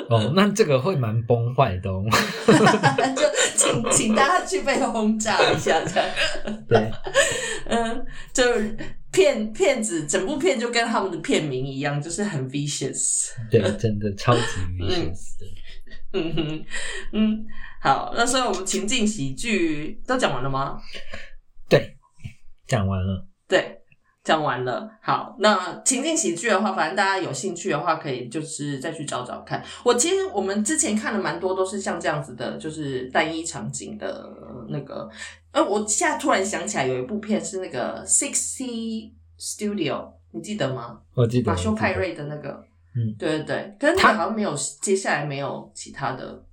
[0.10, 2.04] 哦，那这个会蛮崩坏的哦。
[3.16, 3.24] 就
[3.56, 6.92] 请请大家去被轰炸一下，这样，对，
[7.68, 8.78] 嗯，就是
[9.14, 14.42] 骗骗子，整部片就跟他们的片名一样，就是很 vicious，对，真的超级
[14.78, 15.46] vicious 的。
[15.46, 15.65] 嗯
[16.36, 16.66] 哼，
[17.14, 17.46] 嗯，
[17.82, 20.80] 好，那所以我们情境喜剧都讲完了吗？
[21.70, 21.96] 对，
[22.68, 23.28] 讲完了。
[23.48, 23.80] 对，
[24.24, 24.90] 讲完了。
[25.02, 29.64] 好，那情境喜剧的话，反正大家有兴趣的话，可以就是再去找找看。
[29.84, 34.28] 我其实我们之前看了蛮多，都是像这样子的，就是单一场景的
[34.70, 35.10] 那个。
[35.52, 41.00] 呃，我现在突然想起来，有一部片是那个 Sixty Studio，你记得吗？
[41.14, 42.62] 我记得马修派，瑞的那个，
[42.96, 46.46] 嗯，对对对，可是那他个好像没有，接下来没有其他的，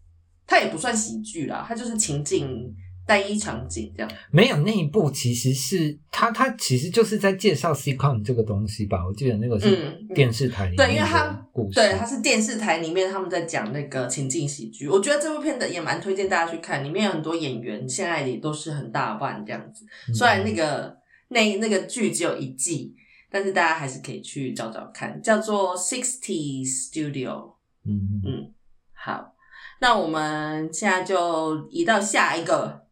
[0.47, 2.75] 它也不算喜剧啦，它就是情景
[3.07, 4.09] 单一场景这样。
[4.09, 9.05] 得没有那一部，其实是他他其实就是在介绍 sitcom 这个东西吧。
[9.07, 19.85] 我记得那个是电视台里面对因为的他对，它是电视台里面他们在讲那个情境喜剧，我觉得这部片的也蛮推荐大家去看，里面有很多演员现在也都是很大腕这样子。
[20.09, 20.97] 嗯虽然那个
[21.29, 22.95] 那那个剧只有一季，
[23.33, 27.55] 但是大家还是可以去找找看，叫做 Sixty Studio。
[27.85, 28.55] 嗯嗯嗯，
[28.93, 29.35] 好，
[29.81, 32.87] 那我们现在就移到下一个，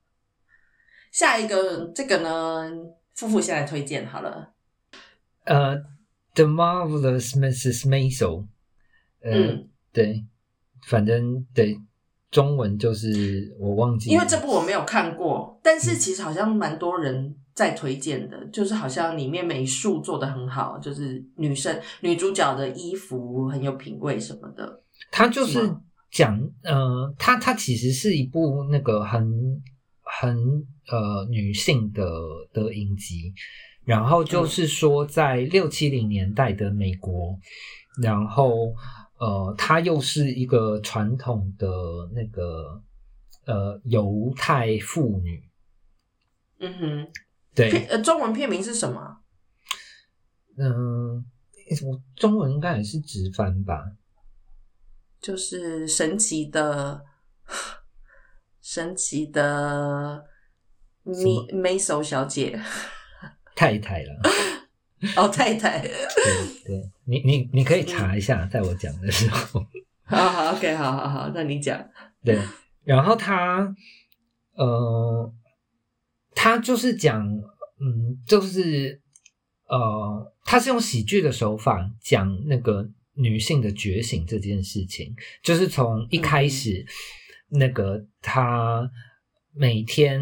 [1.13, 2.69] 下一个这个呢，
[3.15, 4.55] 夫妇先来推荐好了。
[5.45, 5.77] 呃
[6.35, 7.87] ，The Marvelous Mrs.
[7.87, 8.47] Maisel，
[9.21, 10.25] 呃，嗯对，
[10.87, 11.81] 反正对，
[12.31, 24.83] 中文就是我忘记，因为这部我没有看过，但是其实好像蛮多人在推荐的，就是好像里面美术做的很好，就是女生女主角的衣服很有品味什么的。
[25.11, 25.59] 它就是
[26.11, 29.63] 讲，呃，它它其实是一部那个很
[30.03, 30.37] 很
[30.89, 32.05] 呃女性的
[32.53, 33.33] 的影集，
[33.85, 37.39] 然后就是说在六七零年代的美国，
[38.03, 38.73] 然后
[39.19, 41.67] 呃，她又是一个传统的
[42.15, 42.83] 那个
[43.47, 45.43] 呃犹太妇女，
[46.59, 47.09] 嗯哼，
[47.55, 49.19] 对，呃，中文片名是什么？
[50.59, 51.25] 嗯、
[51.87, 53.93] 我中文应该也是直翻吧，
[55.21, 57.03] 就是神奇的
[58.61, 60.25] 神奇的
[61.03, 62.61] 米梅手小姐
[63.57, 64.21] 太太了。
[65.17, 65.81] 哦，太太。
[65.81, 65.91] 对
[66.67, 69.65] 对，你你你可以查一下，在我讲的时候。
[70.05, 71.89] 好好，OK，好好好，那你讲。
[72.23, 72.39] 对，
[72.85, 73.75] 然后他
[74.57, 75.33] 呃，
[76.35, 77.27] 他就是讲，
[77.81, 79.01] 嗯，就是
[79.69, 86.87] 呃，他是用喜剧的手法讲那个女性的觉醒这件事情，就是从一开始、
[87.49, 88.91] 那个她
[89.53, 90.21] 每天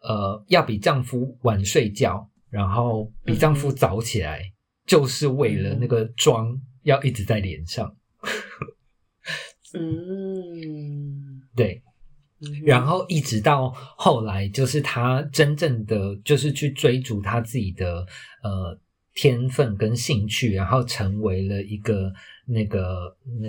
[0.00, 4.52] 呃要比丈夫晚睡觉，然后比丈夫早起来，
[4.86, 7.96] 就是为了那个妆要一直在脸上。
[9.72, 11.82] 嗯， 对，
[12.42, 18.06] 嗯然后一直到后来，就是他真正的就是去追逐他自己的
[18.42, 18.78] 呃
[19.14, 22.12] 天分跟兴趣，然后成为了一个
[22.46, 23.48] 那个那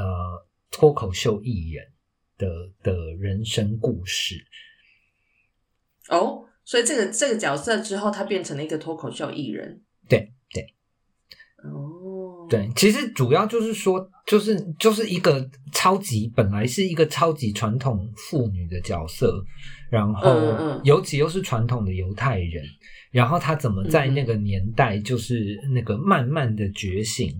[0.00, 1.86] 呃脱口秀艺人
[2.36, 4.44] 的的人生故事。
[6.08, 9.82] 哦，所以这个这个角色之后，他变成了一个脱口秀艺人。
[10.08, 10.32] 对
[12.50, 19.42] 对其实主要就是说，就是就是一个超级本来是一个超级传统妇女的角色，
[19.88, 22.64] 然后尤其又是传统的犹太人，
[23.12, 27.32] 然后她怎么在那个年代就是那个慢慢的觉醒，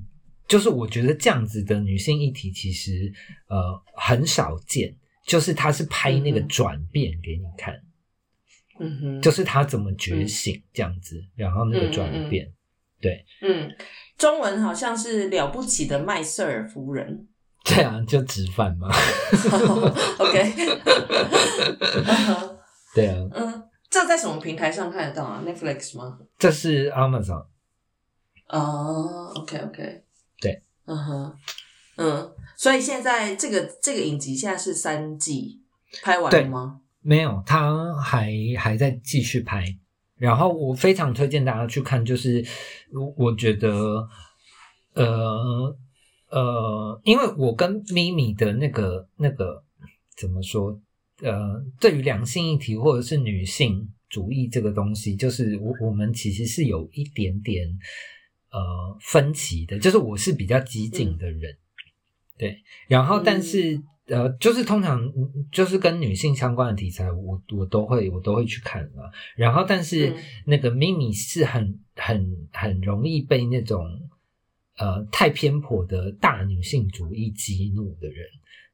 [0.47, 3.13] 就是我觉得这样子的女性议题其实
[3.49, 4.97] 呃很少见，
[5.27, 7.75] 就是她是拍那个转变给你看，
[8.79, 12.49] 嗯哼，就是她怎么觉醒这样子，然后那个转变，
[13.01, 13.71] 对嗯，
[14.19, 17.27] 中文好像是了不起的麦瑟尔夫人。
[17.65, 18.89] 对啊，就直翻嘛，
[20.19, 20.55] OK，
[22.07, 22.59] 嗯
[22.95, 23.17] 对啊。
[23.35, 26.19] 嗯，这在什么平台上看得到啊？Netflix 吗？
[26.39, 27.45] 这是 Amazon，
[28.49, 30.03] 哦，OK OK，
[30.41, 31.37] 对，嗯哼，
[31.99, 35.63] 嗯，所以现在这个这个影集现在是三季
[36.03, 36.81] 拍完对了吗？
[37.03, 39.65] 没有，他还还在继续拍。
[40.21, 42.45] 然后我非常推荐大家去看，就是
[42.93, 44.07] 我我觉得，
[44.93, 45.77] 呃
[46.29, 49.65] 呃，因为我跟咪咪的那个那个
[50.17, 50.79] 怎么说，
[51.23, 57.67] 呃，对于两性议题或者是女性主义这个东西，就是我我们其实是有一点点
[58.51, 58.61] 呃
[59.01, 61.57] 分歧的，就是我是比较激进的人，
[62.39, 63.83] 对，然后但是。
[64.11, 69.09] 呃，就是通常嗯就是跟女性相关的题材，我我都会我都会去看啊。
[69.37, 73.85] 然后，但是嗯那个咪咪是很很很容易被那种
[74.77, 78.27] 呃太偏颇的大女性主义激怒的人，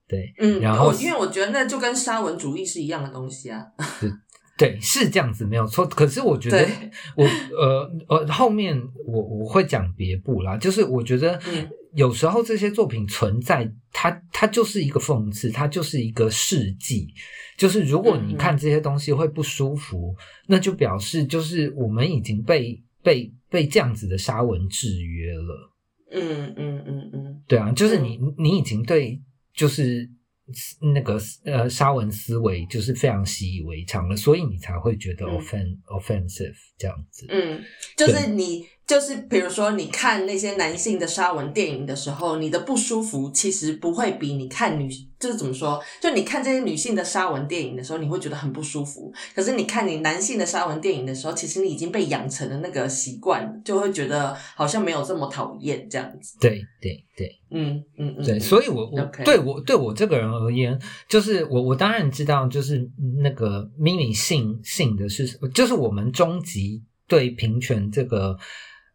[0.09, 3.64] 对，嗯，然后我因为我觉得那就跟沙文主义是一样的东西啊。
[4.59, 5.87] 对，是这样子没有错。
[5.87, 7.24] 可是我觉得对我
[7.59, 8.74] 呃呃后面
[9.07, 17.09] 我我会讲别部啦，就是我觉得嗯有时候这些作品存在，它它就是一个讽刺，它就是一个事迹。
[17.57, 20.15] 就是如果你嗯看这些东西会不舒服，
[20.47, 25.73] 那就表示就是我们已经被被被这样子的沙文制约了。
[26.13, 29.21] 嗯嗯嗯嗯对啊，就是你你已经对
[29.55, 30.09] 就是
[30.95, 37.27] 那个呃沙文思维就是非常习以为常了，所以你才会觉得嗯 offen、offensive 这样子。
[37.31, 37.65] 嗯，
[37.97, 49.12] 就是你就是比如说你看那些男性的沙文电影的时候，你的不舒服其实不会比你看女就是怎么说，就你看这些女性的沙文电影的时候，你会觉得很不舒服。
[49.34, 56.37] 可是你看你男性的沙文电影的时候，其实你已经被养成了那个习惯，就会觉得好像没有这么讨厌这样子。
[56.39, 60.78] 对对对嗯嗯嗯，对，嗯所以我我对我对我这个人而言，
[61.09, 62.89] 就是我我当然知道，就是
[63.20, 68.39] 那个咪咪信信的是，就是我们终极对平权这个。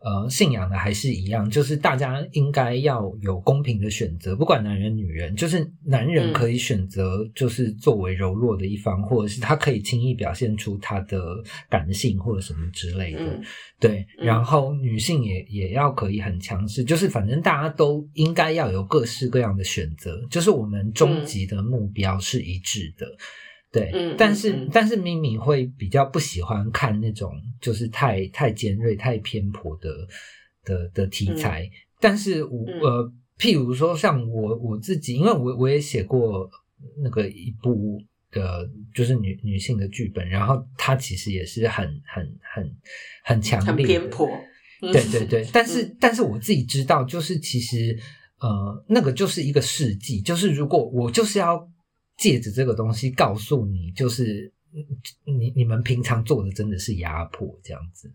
[0.03, 11.21] 呃，信仰的还是一样，就是大家应该要有公平的选择，不管男人女人，就是男人嗯可以选择，就是作为柔弱的一方，或者是他可以轻易表现出他的
[11.69, 13.19] 感性或者什么之类的。
[13.19, 13.43] 嗯
[13.79, 23.05] 对，嗯然后女性也也要可以很强势，就是反正大家都应该要有各式各样的选择，就是我们终极的目标是一致的。
[23.71, 29.89] 对，嗯但是、但是咪咪会比较不喜欢看那种就是太太尖锐、太偏颇的
[30.63, 31.69] 的的题材，
[31.99, 33.13] 但是我、嗯呃。
[33.39, 36.47] 譬如说像我我自己，因为我我也写过
[37.01, 37.99] 那个一部
[38.29, 42.71] 的，就是女女性的剧本，然后它其实也是很很很
[43.23, 44.27] 很强很烈的偏颇。
[44.83, 47.97] 嗯对对对， 但是但是我自己知道，就是其实
[48.39, 51.67] 呃，那个就是一个事迹，就是如果我就是要
[52.21, 54.85] 借着这个东西告诉你，就是嗯
[55.39, 58.13] 你你们平常做的真的是压迫这样子。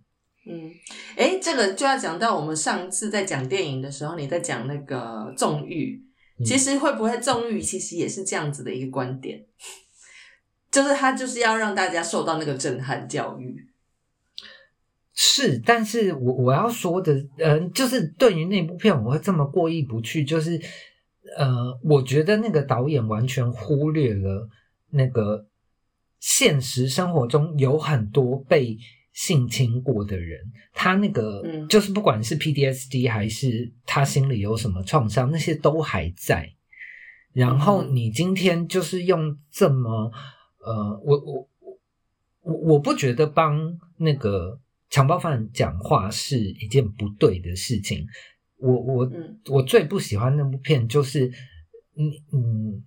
[0.49, 0.71] 嗯，
[1.17, 6.01] 哎，这个就要讲到我们上次在讲电影的时候，你在讲那个纵欲，
[6.39, 9.45] 嗯其实会不会纵欲，其实也是这样子的一个观点，
[10.71, 13.67] 就是他就是要让大家受到那个震撼教育。
[15.19, 20.61] 是，但是我我要说的，嗯、就是对于那部片我会这么过意不去，就是
[21.37, 24.49] 呃，我觉得那个导演完全忽略了
[24.91, 25.47] 那个
[26.21, 28.79] 现实生活中有很多被
[29.13, 30.41] 性侵过的人，
[30.73, 36.53] 他那个、嗯就是不管是 PDSD 还是他心里有什么创伤，那些都还在。
[37.33, 40.11] 然后嗯你今天就是用这么
[40.65, 41.49] 呃，我我
[42.43, 44.59] 我我不觉得帮那个
[44.91, 48.07] 强暴犯讲话是一件不对的事情。
[48.59, 51.31] 我我、嗯我最不喜欢那部片就是，
[51.95, 52.83] 你嗯，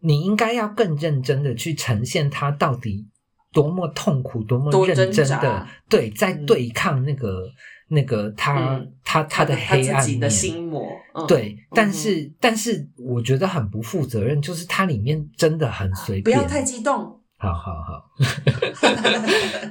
[0.00, 3.06] 你应该要更认真的去呈现他到底
[3.52, 7.48] 多么痛苦、多么认真的对，在嗯对抗那个、
[7.88, 16.38] 那个他、嗯他他的黑暗面的心魔，嗯、对，但嗯是、但是我觉得很不负责任，就是它里面真的很随便。
[16.38, 17.20] 不要太激动。
[17.36, 18.10] 好好好，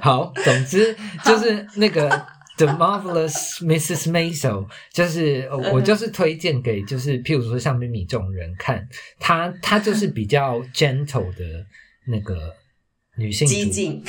[0.00, 0.94] 好，总之
[1.24, 2.08] 就是那个
[2.64, 4.08] The Marvelous Mrs.
[4.08, 8.88] Maisel，就是我就是推荐给就是譬如说像咪咪这种人看，
[9.18, 11.66] 她她就是比较 gentle 的
[12.06, 12.54] 那个
[13.16, 14.04] 女性主，激进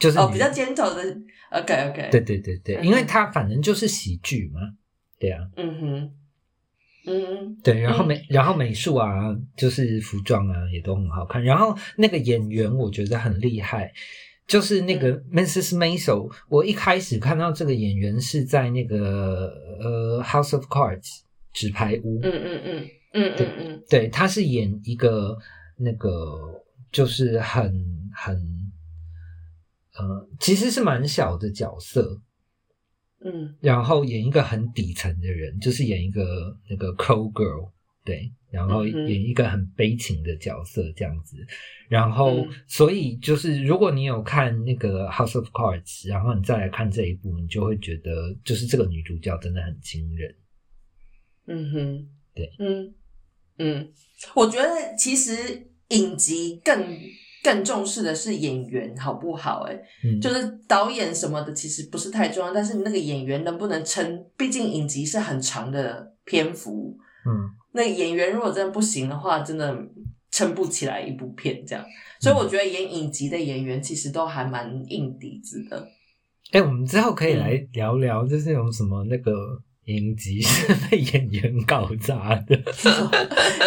[0.00, 1.16] 就是哦，比较 gentle 的
[1.52, 4.60] ，OK OK，对，对对对，嗯因为她反正就是喜剧嘛，
[5.20, 5.48] 对啊。
[5.56, 6.12] 嗯哼，
[7.06, 11.44] 嗯对，然后美，然后美术啊，就是服装啊，也都很好看。
[11.44, 13.92] 然后那个演员，我觉得很厉害，
[14.52, 15.74] 就是那个嗯 Mrs.
[15.78, 16.30] Maisel。
[16.50, 19.50] 我一开始看到这个演员是在那个
[19.80, 21.00] 呃《House of Cards》
[21.54, 25.38] 纸牌屋，嗯嗯嗯嗯嗯嗯对，他是演一个
[25.78, 27.72] 那个就是很
[28.14, 28.36] 很
[29.94, 32.20] 呃，其实是蛮小的角色，
[33.24, 37.70] 嗯然后演一个很底层的人，就是演一个那个 Crow Girl，
[38.04, 41.36] 对，然后演一个很悲情的角色这样子，
[41.88, 50.34] 然后、嗯所以就是如果你有看那个 House of Cards，然后你再来看这一部，你就会觉得就是这个女主角真的很惊人。
[51.46, 52.94] 嗯哼，对，嗯
[53.58, 53.92] 嗯，
[54.34, 56.84] 我觉得其实影集更
[57.44, 59.84] 更重视的是演员好不好、欸？
[60.04, 64.24] 嗯，就是导演什么的其实不是太重要，但是你那个演员能不能撑？
[64.36, 66.96] 毕竟影集是很长的篇幅，
[67.26, 69.76] 嗯那演员如果真的不行的话，真的
[70.30, 71.84] 撑不起来一部片这样。
[72.20, 75.88] 所以我觉得演影集的演员其实都还蛮硬底子的。
[76.52, 79.32] 哎、我们之后可以嗯来聊聊，就是有什么那个
[79.86, 82.54] 影集是被演员搞砸的。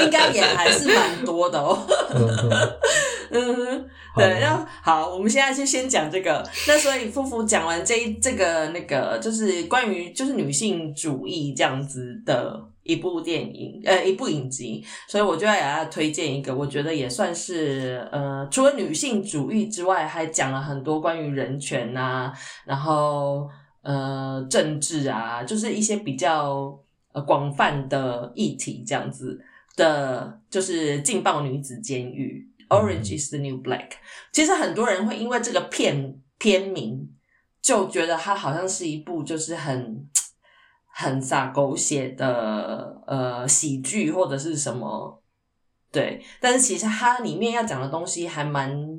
[0.03, 1.85] 应该也还是蛮多的哦。
[3.31, 6.41] 嗯对，然后好，我们现在就先讲这个。
[6.67, 22.31] 那所以夫妇讲完这一这个那个，就是关于就是女性主义这样子的一部电影，呃，一部影集，所以我就要给大家推荐一个，我觉得也算是呃，除了女性主义之外，还讲了很多关于人权啊，
[22.63, 23.49] 然后
[23.81, 26.79] 呃政治啊，就是一些比较
[27.11, 29.41] 呃广泛的议题这样子
[29.75, 32.47] 的，就是劲爆女子监狱。
[32.69, 33.91] Orange is the New Black。
[34.31, 37.07] 其实很多人会因为这个片片名，
[37.61, 40.07] 就觉得它好像是一部就是很
[40.97, 45.21] 很洒狗血的呃喜剧或者是什么，
[45.91, 46.23] 对。
[46.39, 48.97] 但是其实它里面要讲的东西还蛮，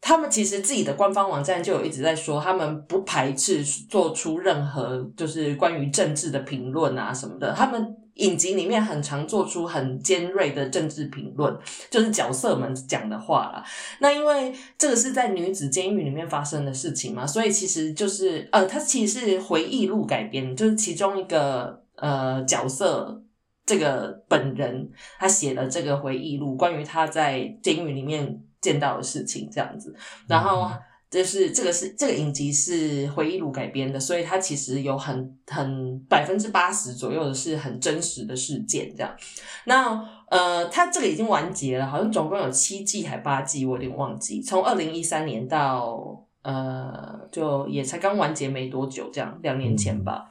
[0.00, 7.96] 他们其实自己的官方网站就有一直在说，他们不排斥做出任何就是关于政治的评论啊什么的，他们。
[8.18, 11.56] 影集里面很常做出很尖锐的政治评论，
[11.90, 13.64] 就是角色们讲的话啦。
[13.98, 23.22] 那因为这个是在女子监狱里面发生的事情嘛，所以其实就是呃，它其实是回忆录改编，就是其中一个呃角色
[23.66, 29.94] 这个本人他写了这个回忆录，关于他在监狱里面见到的事情这样子，
[30.28, 30.70] 然后。
[31.10, 39.16] 就是这个是这个影集是回忆录改编的，所以它其实有很很百分之八十左右的是很真实的事件这样。
[39.64, 44.42] 那呃，它这个已经完结了，好像总共有七季还八季，我有点忘记。
[44.42, 50.30] 从二零一三年到呃，就也才刚完结没多久，这样两年前吧。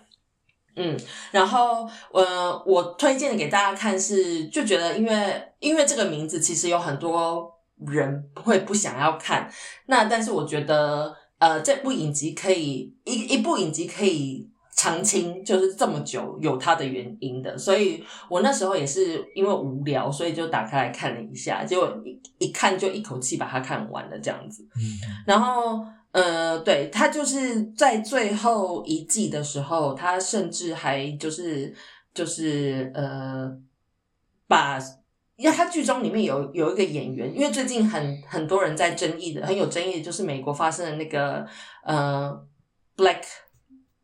[0.75, 0.95] 嗯，
[1.31, 7.51] 然后呃，我推荐给大家看是，就觉得因为因为这个名字其实有很多
[7.85, 9.49] 人会不想要看，
[9.85, 24.81] 那但是我觉得呃这部影集可以一一部影集可以长青，就是这么久有它的原因的，所以我那时候也是因为无聊，所以就打开来看了一下，结果一一看就一口气把它看完了这样子，嗯。
[25.25, 31.73] 然后，呃，对他就是在最后一季的时候，他甚至还就是
[32.13, 33.51] 就是呃，
[34.47, 34.79] 把
[35.37, 41.45] 因为他剧中里面有有一个演员，因为最近很很多人在争议的，很有争议的就是美国发生的那个
[41.85, 42.35] 呃
[42.95, 43.21] Black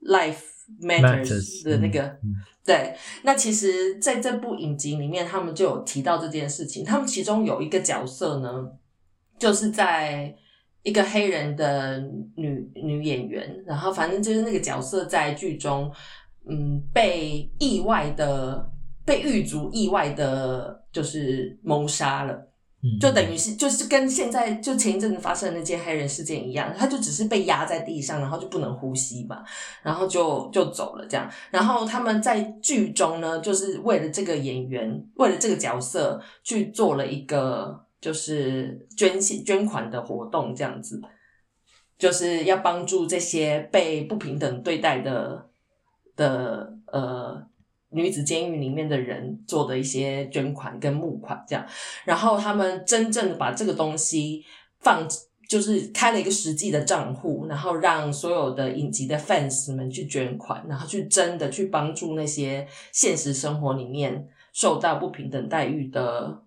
[0.01, 0.43] Life
[0.81, 6.85] Matters 的那个嗯对，那其实在这部影集里面，他们就有提到这件事情。
[6.85, 8.71] 他们其中有一个角色呢，
[9.37, 10.33] 就是在
[10.83, 11.99] 一个黑人的
[12.35, 15.91] 女女演员，然后反正就是那个角色在剧中，
[16.47, 18.71] 嗯，被意外的
[19.05, 22.49] 被狱卒意外的，就是谋杀了。
[22.85, 29.41] 嗯就等于是就是跟现在就前一阵子发生的那件黑人事件一样，他就只是被压在地上，然后就不能呼吸嘛，
[29.81, 31.31] 然后就就走了这样。
[31.49, 41.01] 然后他们在剧中呢，就是为了这个演员，为了这个角色去做了一个就是捐献捐款的活动，这样子，
[41.97, 45.49] 就是要帮助这些被不平等对待的
[46.17, 47.41] 的呃
[47.93, 51.65] 女子监狱里面的人做的一些捐款跟募款这样。
[52.05, 54.43] 然后他们真正的把这个东西
[54.79, 55.07] 放，
[55.47, 66.43] 就是开了一个实际的账户，然后让所有的影集的 fans 们去捐款，然后去真的去帮助那些现实生活里面受到不平等待遇的。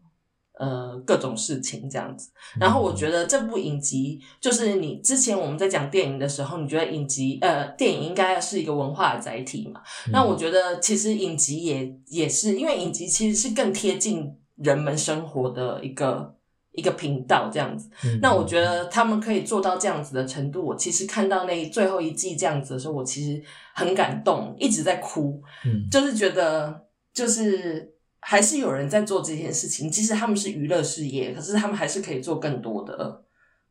[0.59, 9.82] 呃，各种事情这样子，然后我觉得这部影集就是你之前我们在讲电影的时候，你觉得影集呃电影应该是一个文化的载体嘛？
[10.11, 16.34] 那我觉得其实影集也也是，因为影集其实是更贴近人们生活的一个
[16.72, 17.90] 一个频道这样子。
[18.04, 23.42] 嗯那我觉得他们可以做到这样子的程度，我其实看到那最后一季这样子的时候，我其实
[23.74, 27.94] 很感动，一直在哭，嗯就是觉得就是
[28.29, 33.22] 还是有人在做这件事情，即使他们是娱乐事业，可是他们还是可以做更多的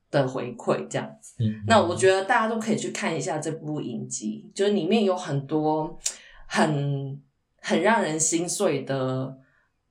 [0.10, 1.34] 的回馈这样子。
[1.40, 6.00] 嗯那我觉得大家都可以去看一下这部影集，就是里面有很多
[6.48, 7.22] 很
[7.60, 9.38] 很让人心碎的。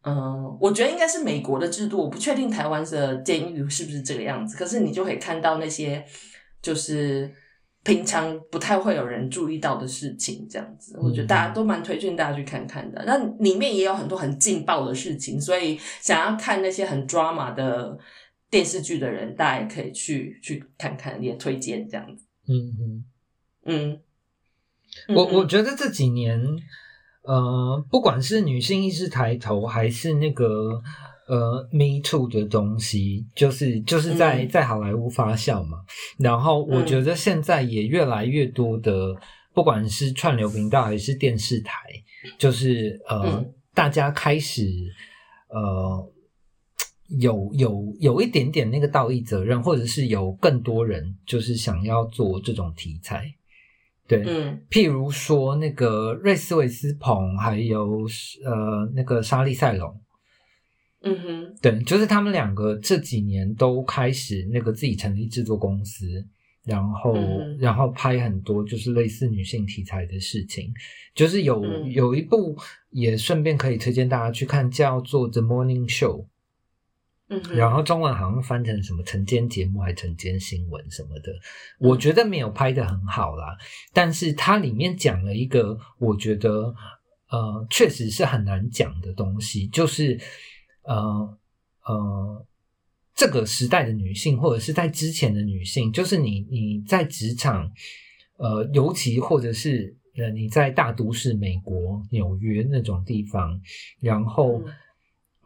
[0.07, 4.57] 嗯，我觉得应该是美国的制度，我不确定台湾的监狱是不是这个样子。
[4.57, 6.03] 可是你就可以看到那些
[6.63, 7.31] 就是
[7.85, 13.05] 平常不太会有人注意到的事情，这样子，我觉得大家都蛮推荐大家去看看的。
[13.07, 17.97] 那里面也有很多很劲爆的事情，所以想要看那些很 drama 的
[18.49, 22.25] 电视剧的人，大家也可以去去看看，也推荐这样子。
[22.49, 23.05] 嗯
[23.67, 24.01] 嗯，
[25.07, 26.41] 嗯，我嗯我觉得这几年，
[27.23, 30.83] 呃，不管是女性意识抬头，还是那个
[31.27, 35.79] 呃 Me Too 的东西，就是就是在、嗯在好莱坞发酵嘛。
[36.19, 39.15] 然后我觉得现在也越来越多的，
[39.53, 41.79] 不管是串流频道还是电视台，
[42.39, 44.69] 就是呃，嗯大家开始
[45.49, 46.11] 呃。
[47.19, 53.31] 有有有一点点那个道义责任，或者是有更多人就是想要做这种题材，
[54.09, 58.07] 对，嗯譬如说那个瑞斯维斯彭，还有
[58.43, 60.01] 呃那个莎莉赛隆，
[61.05, 66.25] 嗯哼，对，就是他们两个这几年都开始那个自己成立制作公司，
[66.65, 70.73] 然后、嗯然后拍很多就是类似女性题材的事情，
[71.15, 72.57] 就是有、嗯有一部
[72.91, 76.23] 也顺便可以推荐大家去看，叫做《The Morning Show》。
[77.29, 81.33] 嗯，然后中文好像翻成什么晨间节目还晨间新闻什么的，
[81.81, 83.57] 嗯我觉得没有拍的很好啦。
[83.95, 86.75] 但是它里面讲了一个我觉得
[87.31, 90.21] 呃确实是很难讲的东西，就是
[90.85, 91.39] 呃
[91.85, 92.47] 呃
[93.15, 97.71] 这个时代的女性或者是在之前的女性，就是你你在职场
[98.37, 103.61] 呃尤其或者是呃你在大都市美国纽约那种地方，
[104.01, 104.61] 然后。
[104.61, 104.75] 嗯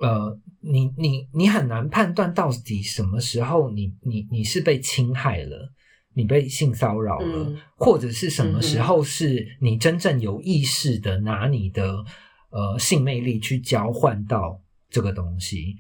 [0.00, 5.72] 呃，你你你很难判断到底什么时候你你你是被侵害了，
[6.14, 12.04] 你被性骚扰了，嗯或者是什么时候是你真正有意识的拿你的
[12.50, 15.76] 呃性魅力去交换到这个东西。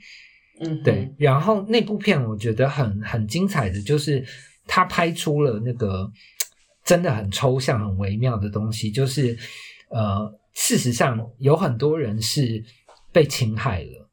[0.60, 4.24] 嗯对，，然后那部片我觉得很很精彩的就是
[4.66, 6.10] 他拍出了那个
[6.84, 9.38] 真的很抽象、很微妙的东西，就是
[9.90, 12.64] 呃，事实上有很多人是
[13.12, 14.10] 被侵害了。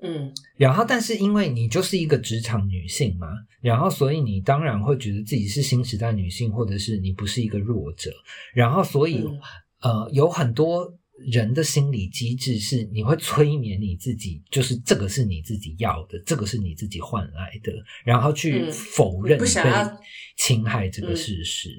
[0.00, 3.28] 嗯然后，但是因为你就是一个职场女性嘛，
[3.60, 8.12] 然后所以你当然会觉得自己是新时代女性，或者是你不是一个弱者，
[8.54, 9.40] 然后所以、嗯
[9.80, 10.92] 呃，有很多
[11.26, 17.72] 人的心理机制是你会催眠你自己，就是这个是你自己要的，这个是你自己换来的，
[18.04, 19.96] 然后去嗯否认不想被
[20.36, 21.70] 侵害这个嗯事实。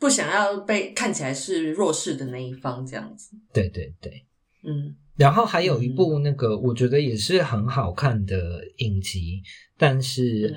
[0.00, 3.36] 不想要被看起来是弱势的那一方这样子。
[3.52, 4.26] 对对对。
[4.62, 9.40] 嗯然后还有一部那个，我觉得也是很好看的影集，
[9.78, 10.48] 但是、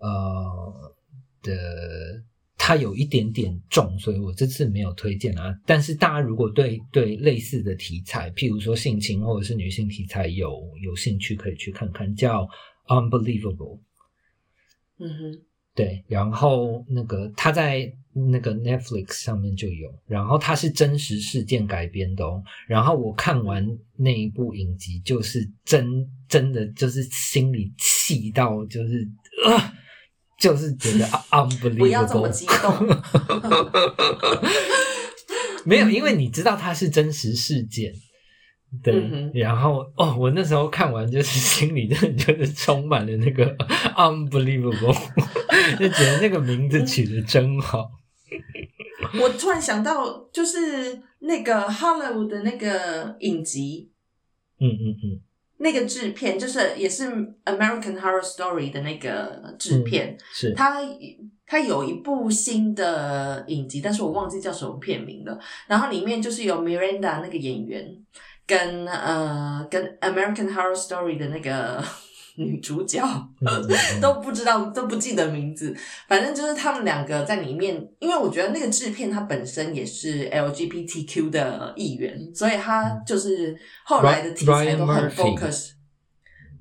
[0.00, 0.96] 嗯呃
[1.42, 1.52] 的
[2.70, 5.52] 它有一点点重，所以我这次没有推荐啊。
[5.66, 12.44] 但是大家如果对对类似的题材，譬如说性侵或者是女性题材有有兴趣，可以去看看，叫
[12.86, 13.78] 《Unbelievable》。
[15.00, 15.40] 嗯哼，
[15.74, 22.40] 对，然后那个它在那个 Netflix 上面就有，然后它是真实事件改编的哦。
[22.68, 23.66] 然后我看完
[23.96, 29.08] 那一部影集，就是真真的就是心里气到就是
[29.44, 29.74] 啊、
[30.40, 32.74] 就是觉得 unbelievable，不要这么激动。
[35.64, 37.92] 没有，因为你知道它是真实事件。
[38.82, 43.54] 对，嗯然后哦，我那时候看完就是心里真的就是充满了那个
[43.96, 44.96] unbelievable，
[45.78, 47.90] 就觉得那个名字取得真好。
[49.20, 53.90] 我突然想到，就是那个 Hollywood 的那个影集，
[54.60, 55.20] 嗯嗯嗯，
[55.62, 57.04] 那个制片，就是也是
[57.44, 60.80] American Horror Story 的那个制片，是他
[61.46, 65.38] 他有一部新的影集，但是我忘记叫什么片名了。
[65.66, 67.94] 然后里面就是有 Miranda 那个演员，
[68.46, 71.84] 跟呃跟 American Horror Story 的那个
[72.40, 73.04] 女主角，
[74.00, 75.76] 都不知道都不记得名字。
[76.08, 85.72] 反正就是他们两个在里面，因为我觉得那个制片他本身也是 LGBTQ 的一员，所以他就是后来的题材都很 focus。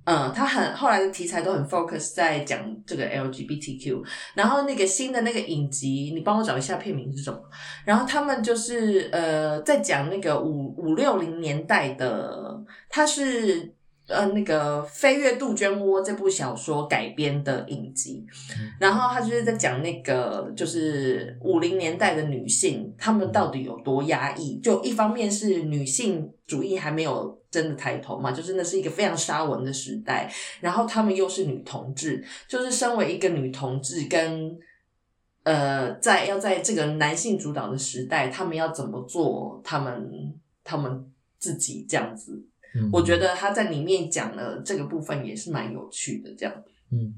[0.05, 4.03] 嗯，他很后来的题材都很 focus 在讲这个 LGBTQ，
[4.33, 7.39] 然后那个新的那个影集，你帮我找一下片名是什么？
[7.85, 12.59] 然后他们就是呃在讲那个五五六零年代的，
[12.89, 13.71] 他是
[14.09, 18.25] 呃那个《飞越杜鹃窝》这部小说改编的影集，
[18.79, 24.59] 然后他就是在讲那个就是五零年代的女性，她们到底有多压抑？
[24.59, 30.29] 就一方面是女性主义还没有真的抬头嘛，就是那是一个非常沙文的时代，
[30.59, 34.59] 然后她们又是女同志，就是身为一个女同志跟。
[35.43, 39.59] 呃，在要在这个男性主导的时代，他们要怎么做？
[39.63, 42.45] 他们他们自己这样子，
[42.75, 46.53] 嗯我觉得他在里面讲了这个部分也是蛮有趣的，这样。
[46.91, 47.13] 嗯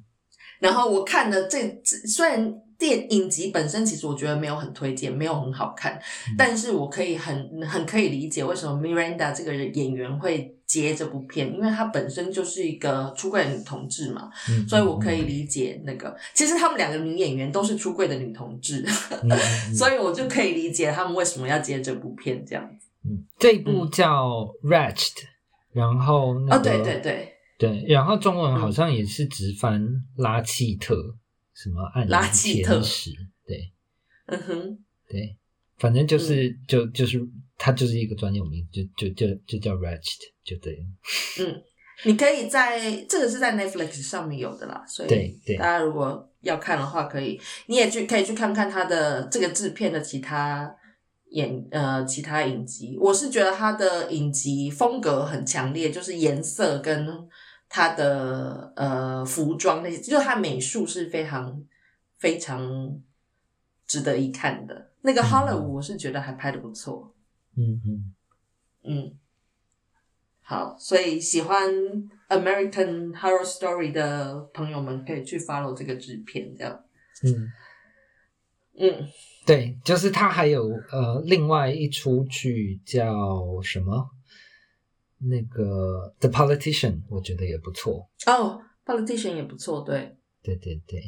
[0.60, 5.96] 然后我看的这这虽然电影集本身其实我觉得没有很推荐，没有很好看，
[6.30, 16.16] 嗯但是我可以很很可以理解为什么 Miranda 这个演员会接这部片，因为她本身就是一个出柜的女同志嘛，嗯所以我可以理解那个。
[16.36, 18.86] 其实他们两个女演员都是出柜的女同志，
[19.76, 22.88] 所以我就可以理解他们为什么要接这部片这样子。
[23.04, 24.28] 嗯这一部叫
[24.62, 24.94] 《Wretched》，
[25.74, 30.96] 然后那哦，个对对对，对，然后中文好像也是直翻拉契特，
[31.54, 32.74] 什么暗拉影契特。
[32.74, 33.12] 天使，
[33.46, 33.72] 对。
[34.28, 35.38] 嗯哼，对，
[35.78, 36.60] 反正就是、嗯。
[36.68, 37.20] 就就是
[37.58, 40.84] 它就是一个专有名，就就就就叫 Wretched，就对了。
[41.40, 41.62] 嗯，
[42.06, 45.58] 你可以在这个是在 Netflix 上面有的啦，所以对对。
[45.58, 50.74] 大家如果要看的话，可以你也去可以去看看他的这个制片的其他
[51.32, 52.98] 演呃其他影集。
[53.02, 57.28] 我是觉得他的影集风格很强烈，就是颜色跟
[57.68, 61.62] 他的呃服装那些，就是他美术是非常
[62.18, 62.98] 非常
[63.86, 64.92] 值得一看的。
[65.02, 67.14] 那个嗯 Hollywood 我是觉得还拍的不错。
[67.58, 68.14] 嗯嗯
[68.84, 69.18] 嗯，
[70.42, 71.70] 好，所以喜欢
[72.30, 76.84] American Horror Story 的朋友们可以去 follow 这个制片，这样。
[77.24, 77.52] 嗯，
[78.78, 79.08] 嗯，
[79.46, 84.10] 对，就是他还有呃另外一出剧叫什么？
[85.18, 88.10] 那个 The Politician，我觉得也不错。
[88.26, 91.02] 哦，Politician 也不错，对，对对对。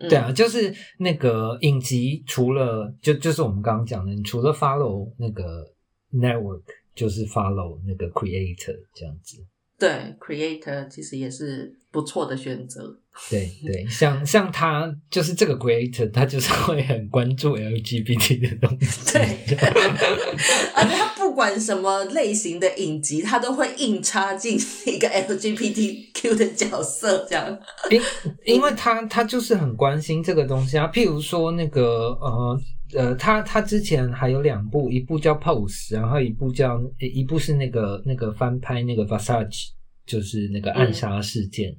[0.00, 5.64] 嗯、对啊，就是那个影集，除了就就是我们刚刚讲的，你除了 follow 那个
[6.12, 6.64] network，
[6.96, 9.44] 就是 follow 那个 creator 这样子。
[9.78, 12.98] 对，Creator 其实也是不错的选择。
[13.30, 19.12] 对对，像像他就是这个 creator，他就是会很关注 LGBT 的东西。
[19.12, 19.22] 对，
[20.74, 27.56] 而且他不管什么类型的影集，他都会硬插进一个 LGBTQ 的角色，这样。
[27.88, 28.02] 因
[28.44, 32.60] 因为他他就是很关心这个东西啊，譬如说那个呃
[32.94, 39.70] 呃，他他之前还有两部，一部叫 Pose，然后一部叫一部是那个那个翻拍那个 Versace，
[40.06, 41.76] 就是那个暗杀事件，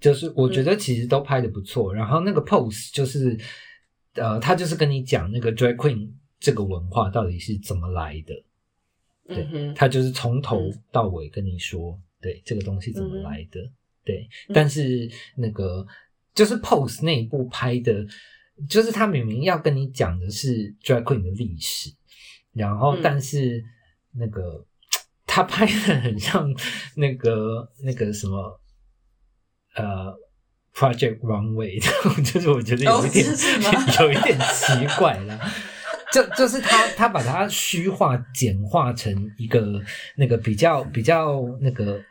[0.00, 1.94] 就是我觉得其实都拍的不错。
[1.94, 3.38] 然后那个 Pose 就是
[4.14, 6.10] 呃，他就是跟你讲那个 drag queen
[6.40, 8.34] 这个文化到底是怎么来的。
[9.28, 13.60] 对嗯，他就是从头嗯到尾跟你说，对这个东西怎么来的，
[14.04, 14.28] 对。
[14.48, 15.86] 嗯但是那个
[16.34, 18.06] 就是 Pose 那一部拍的，
[18.68, 21.90] 就是他明明要跟你讲的是 Drag Queen 的历史，
[22.52, 23.62] 然后嗯但是
[24.14, 24.66] 那个
[25.26, 26.54] 他拍的很像
[26.96, 28.60] 那个那个什么
[29.74, 30.14] 呃。
[30.76, 31.80] Project Runway，
[32.22, 33.24] 就是我觉得有点、
[33.98, 35.40] 有一点奇怪啦。
[36.12, 39.80] 就就是他他把它虚化简化成一个
[40.16, 42.04] 那个比较比较那个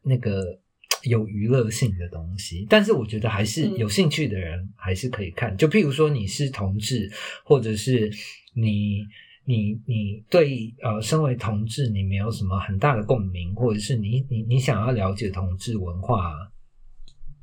[0.00, 0.58] 那个
[1.06, 5.56] 有娱乐性的东西，但是我觉得还是嗯有兴趣的人还是可以看。
[5.56, 7.10] 就譬如说你是同志，
[7.44, 8.10] 或者是
[8.54, 9.04] 你
[9.44, 16.34] 你你对呃身为同志你没有什么很大的共鸣，或者是你你你想要了解同志文化，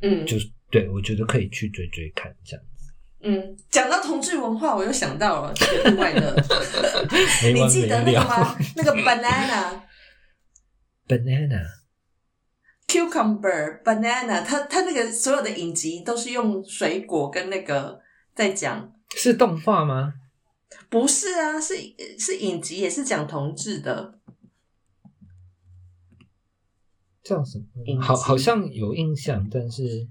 [0.01, 2.65] 嗯，就是对我觉得可以去追追看这样。
[3.25, 6.35] 嗯，讲到同志文化，我又想到了这个意外的，
[7.53, 8.57] 你记得那个吗？
[8.75, 9.81] 那个 banana。
[11.07, 11.82] Banana。
[12.87, 17.99] Cucumber banana，它它那个所有的影集都是用水果跟那个
[18.35, 20.13] 在讲，是动画吗？
[20.89, 21.75] 不是啊，是
[22.19, 24.19] 是影集，也是讲同志的。
[27.23, 28.03] 叫什影么？
[28.03, 30.07] 好，好像有印象，但是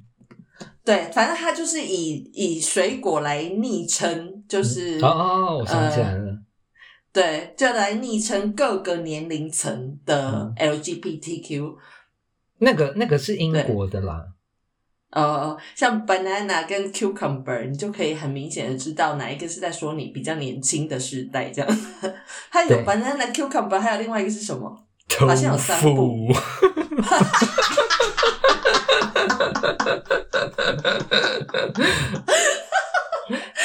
[0.85, 6.39] 对，反正它就是以以水果来昵称，就是、哦哦，我想起来了，
[7.13, 11.77] 对，就来昵称各个年龄层的嗯 LGBTQ。
[12.63, 14.25] 那个那个是英国的啦。
[15.11, 21.79] 呃，像 banana 跟 cucumber，你就可以很明显的知道哪一个是在说你比较年轻的时代，这样。
[22.51, 24.87] 它有 banana cucumber，还有另外一个是什么？
[25.19, 26.33] 好像有三部腐，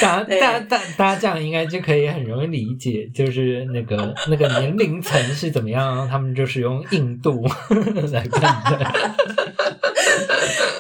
[0.02, 7.44] 大家大大大家这样应该就可以很容易理解，就是那个那个年龄层是怎么样，他们就是用印度
[8.12, 8.92] 来看待。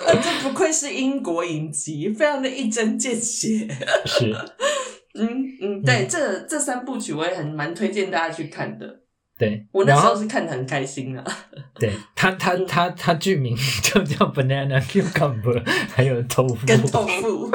[0.05, 3.68] 呃， 这不愧是英国影集，非常的一针见血。
[4.05, 4.32] 是，
[5.15, 9.01] 嗯嗯，对，这这三部曲我也很蛮推荐大家去看的。
[9.38, 9.65] 对。
[9.71, 11.23] 我那时候是看的很开心啊。
[11.79, 15.63] 对它，它嗯它它剧名 就叫 banana cucumber，
[15.93, 16.65] 还有豆腐。
[16.65, 17.51] 跟豆腐，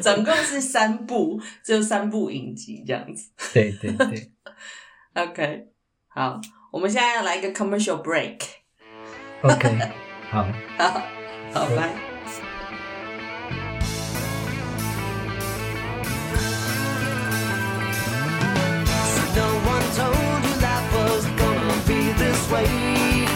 [0.00, 3.30] 总共是三部，就三部影集这样子。
[3.52, 4.30] 对对对
[5.14, 5.66] ，OK，
[6.08, 6.40] 好，
[6.72, 8.38] 我们现在要来一个 commercial break。
[9.42, 9.78] OK，
[10.30, 10.46] 好。
[10.78, 11.02] 好，
[11.52, 12.09] 好，拜。
[22.50, 23.26] way.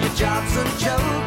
[0.00, 1.21] Your job's a joke.